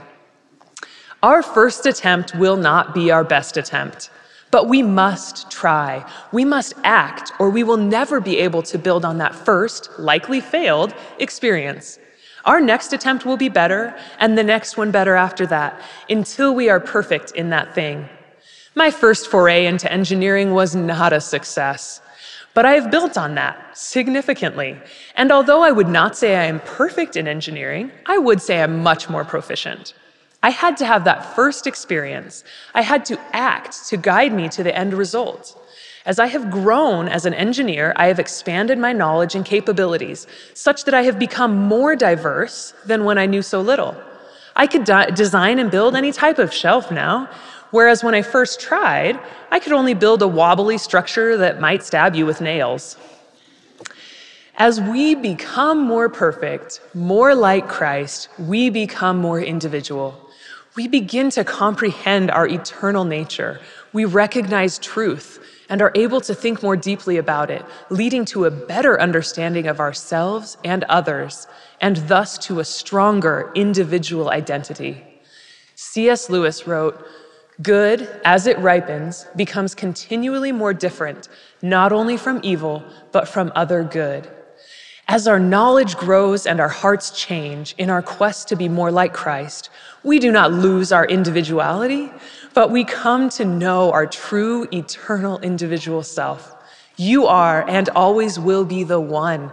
Our 1.22 1.42
first 1.42 1.86
attempt 1.86 2.34
will 2.36 2.56
not 2.56 2.94
be 2.94 3.10
our 3.10 3.24
best 3.24 3.56
attempt, 3.56 4.10
but 4.50 4.68
we 4.68 4.82
must 4.82 5.50
try. 5.50 6.08
We 6.32 6.44
must 6.44 6.74
act, 6.84 7.32
or 7.38 7.50
we 7.50 7.64
will 7.64 7.76
never 7.76 8.20
be 8.20 8.38
able 8.38 8.62
to 8.62 8.78
build 8.78 9.04
on 9.04 9.18
that 9.18 9.34
first, 9.34 9.90
likely 9.98 10.40
failed, 10.40 10.94
experience. 11.18 11.98
Our 12.44 12.60
next 12.60 12.92
attempt 12.92 13.26
will 13.26 13.36
be 13.36 13.48
better, 13.48 13.98
and 14.20 14.38
the 14.38 14.44
next 14.44 14.76
one 14.76 14.90
better 14.90 15.16
after 15.16 15.46
that, 15.48 15.80
until 16.08 16.54
we 16.54 16.68
are 16.68 16.80
perfect 16.80 17.32
in 17.32 17.50
that 17.50 17.74
thing. 17.74 18.08
My 18.74 18.90
first 18.90 19.28
foray 19.28 19.66
into 19.66 19.92
engineering 19.92 20.54
was 20.54 20.76
not 20.76 21.12
a 21.12 21.20
success, 21.20 22.00
but 22.54 22.66
I 22.66 22.72
have 22.72 22.90
built 22.90 23.16
on 23.16 23.34
that 23.36 23.76
significantly. 23.76 24.76
And 25.14 25.30
although 25.30 25.62
I 25.62 25.70
would 25.70 25.88
not 25.88 26.16
say 26.16 26.36
I 26.36 26.44
am 26.44 26.60
perfect 26.60 27.16
in 27.16 27.28
engineering, 27.28 27.92
I 28.06 28.18
would 28.18 28.42
say 28.42 28.62
I'm 28.62 28.82
much 28.82 29.08
more 29.08 29.24
proficient. 29.24 29.94
I 30.42 30.50
had 30.50 30.76
to 30.78 30.86
have 30.86 31.04
that 31.04 31.34
first 31.34 31.66
experience. 31.66 32.44
I 32.74 32.82
had 32.82 33.04
to 33.06 33.18
act 33.32 33.88
to 33.88 33.96
guide 33.96 34.32
me 34.32 34.48
to 34.50 34.62
the 34.62 34.76
end 34.76 34.94
result. 34.94 35.56
As 36.06 36.18
I 36.18 36.26
have 36.28 36.50
grown 36.50 37.08
as 37.08 37.26
an 37.26 37.34
engineer, 37.34 37.92
I 37.96 38.06
have 38.06 38.18
expanded 38.18 38.78
my 38.78 38.92
knowledge 38.92 39.34
and 39.34 39.44
capabilities 39.44 40.26
such 40.54 40.84
that 40.84 40.94
I 40.94 41.02
have 41.02 41.18
become 41.18 41.54
more 41.54 41.96
diverse 41.96 42.72
than 42.86 43.04
when 43.04 43.18
I 43.18 43.26
knew 43.26 43.42
so 43.42 43.60
little. 43.60 43.94
I 44.56 44.66
could 44.66 44.84
de- 44.84 45.10
design 45.12 45.58
and 45.58 45.70
build 45.70 45.94
any 45.94 46.12
type 46.12 46.38
of 46.38 46.52
shelf 46.52 46.90
now, 46.90 47.28
whereas 47.70 48.04
when 48.04 48.14
I 48.14 48.22
first 48.22 48.60
tried, 48.60 49.18
I 49.50 49.60
could 49.60 49.72
only 49.72 49.94
build 49.94 50.22
a 50.22 50.28
wobbly 50.28 50.78
structure 50.78 51.36
that 51.36 51.60
might 51.60 51.82
stab 51.82 52.14
you 52.14 52.26
with 52.26 52.40
nails. 52.40 52.96
As 54.56 54.80
we 54.80 55.14
become 55.14 55.80
more 55.80 56.08
perfect, 56.08 56.80
more 56.94 57.34
like 57.34 57.68
Christ, 57.68 58.28
we 58.38 58.70
become 58.70 59.18
more 59.18 59.40
individual 59.40 60.28
we 60.78 60.86
begin 60.86 61.28
to 61.28 61.42
comprehend 61.42 62.30
our 62.30 62.46
eternal 62.46 63.04
nature. 63.04 63.58
We 63.92 64.04
recognize 64.04 64.78
truth 64.78 65.44
and 65.68 65.82
are 65.82 65.90
able 65.96 66.20
to 66.20 66.32
think 66.32 66.62
more 66.62 66.76
deeply 66.76 67.16
about 67.16 67.50
it, 67.50 67.64
leading 67.90 68.24
to 68.26 68.44
a 68.44 68.50
better 68.52 69.00
understanding 69.00 69.66
of 69.66 69.80
ourselves 69.80 70.56
and 70.62 70.84
others, 70.84 71.48
and 71.80 71.96
thus 72.06 72.38
to 72.46 72.60
a 72.60 72.64
stronger 72.64 73.50
individual 73.56 74.30
identity. 74.30 75.04
C.S. 75.74 76.30
Lewis 76.30 76.68
wrote, 76.68 77.04
Good, 77.60 78.08
as 78.24 78.46
it 78.46 78.56
ripens, 78.58 79.26
becomes 79.34 79.74
continually 79.74 80.52
more 80.52 80.72
different, 80.72 81.28
not 81.60 81.92
only 81.92 82.16
from 82.16 82.38
evil, 82.44 82.84
but 83.10 83.26
from 83.26 83.50
other 83.56 83.82
good. 83.82 84.30
As 85.08 85.26
our 85.26 85.40
knowledge 85.40 85.96
grows 85.96 86.46
and 86.46 86.60
our 86.60 86.68
hearts 86.68 87.10
change 87.10 87.74
in 87.76 87.90
our 87.90 88.02
quest 88.02 88.46
to 88.48 88.56
be 88.56 88.68
more 88.68 88.92
like 88.92 89.12
Christ, 89.12 89.70
we 90.04 90.20
do 90.20 90.30
not 90.30 90.52
lose 90.52 90.92
our 90.92 91.04
individuality, 91.06 92.12
but 92.54 92.70
we 92.70 92.84
come 92.84 93.28
to 93.30 93.44
know 93.44 93.90
our 93.90 94.06
true, 94.06 94.68
eternal 94.72 95.40
individual 95.40 96.04
self. 96.04 96.54
You 96.96 97.26
are 97.26 97.68
and 97.68 97.88
always 97.88 98.38
will 98.38 98.66
be 98.66 98.84
the 98.84 99.00
one, 99.00 99.50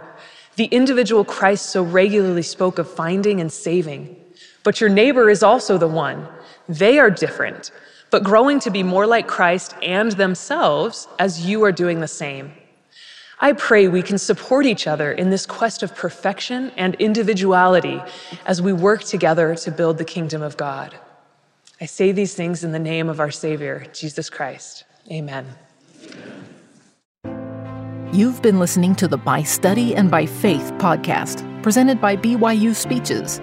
the 0.54 0.66
individual 0.66 1.24
Christ 1.24 1.70
so 1.70 1.82
regularly 1.82 2.42
spoke 2.42 2.78
of 2.78 2.88
finding 2.88 3.40
and 3.40 3.50
saving. 3.50 4.16
But 4.62 4.80
your 4.80 4.90
neighbor 4.90 5.28
is 5.28 5.42
also 5.42 5.76
the 5.76 5.88
one. 5.88 6.28
They 6.68 6.98
are 6.98 7.10
different, 7.10 7.70
but 8.10 8.24
growing 8.24 8.60
to 8.60 8.70
be 8.70 8.82
more 8.82 9.06
like 9.06 9.26
Christ 9.26 9.74
and 9.82 10.12
themselves 10.12 11.08
as 11.18 11.46
you 11.46 11.64
are 11.64 11.72
doing 11.72 12.00
the 12.00 12.08
same. 12.08 12.52
I 13.38 13.52
pray 13.52 13.88
we 13.88 14.02
can 14.02 14.16
support 14.16 14.64
each 14.64 14.86
other 14.86 15.12
in 15.12 15.28
this 15.28 15.44
quest 15.44 15.82
of 15.82 15.94
perfection 15.94 16.72
and 16.76 16.94
individuality 16.94 18.00
as 18.46 18.62
we 18.62 18.72
work 18.72 19.04
together 19.04 19.54
to 19.56 19.70
build 19.70 19.98
the 19.98 20.04
kingdom 20.04 20.40
of 20.40 20.56
God. 20.56 20.96
I 21.80 21.84
say 21.84 22.12
these 22.12 22.34
things 22.34 22.64
in 22.64 22.72
the 22.72 22.78
name 22.78 23.10
of 23.10 23.20
our 23.20 23.30
Savior, 23.30 23.86
Jesus 23.92 24.30
Christ. 24.30 24.84
Amen. 25.10 25.46
You've 28.12 28.40
been 28.40 28.58
listening 28.58 28.94
to 28.94 29.08
the 29.08 29.18
By 29.18 29.42
Study 29.42 29.94
and 29.94 30.10
by 30.10 30.24
Faith 30.24 30.72
podcast, 30.78 31.62
presented 31.62 32.00
by 32.00 32.16
BYU 32.16 32.74
Speeches. 32.74 33.42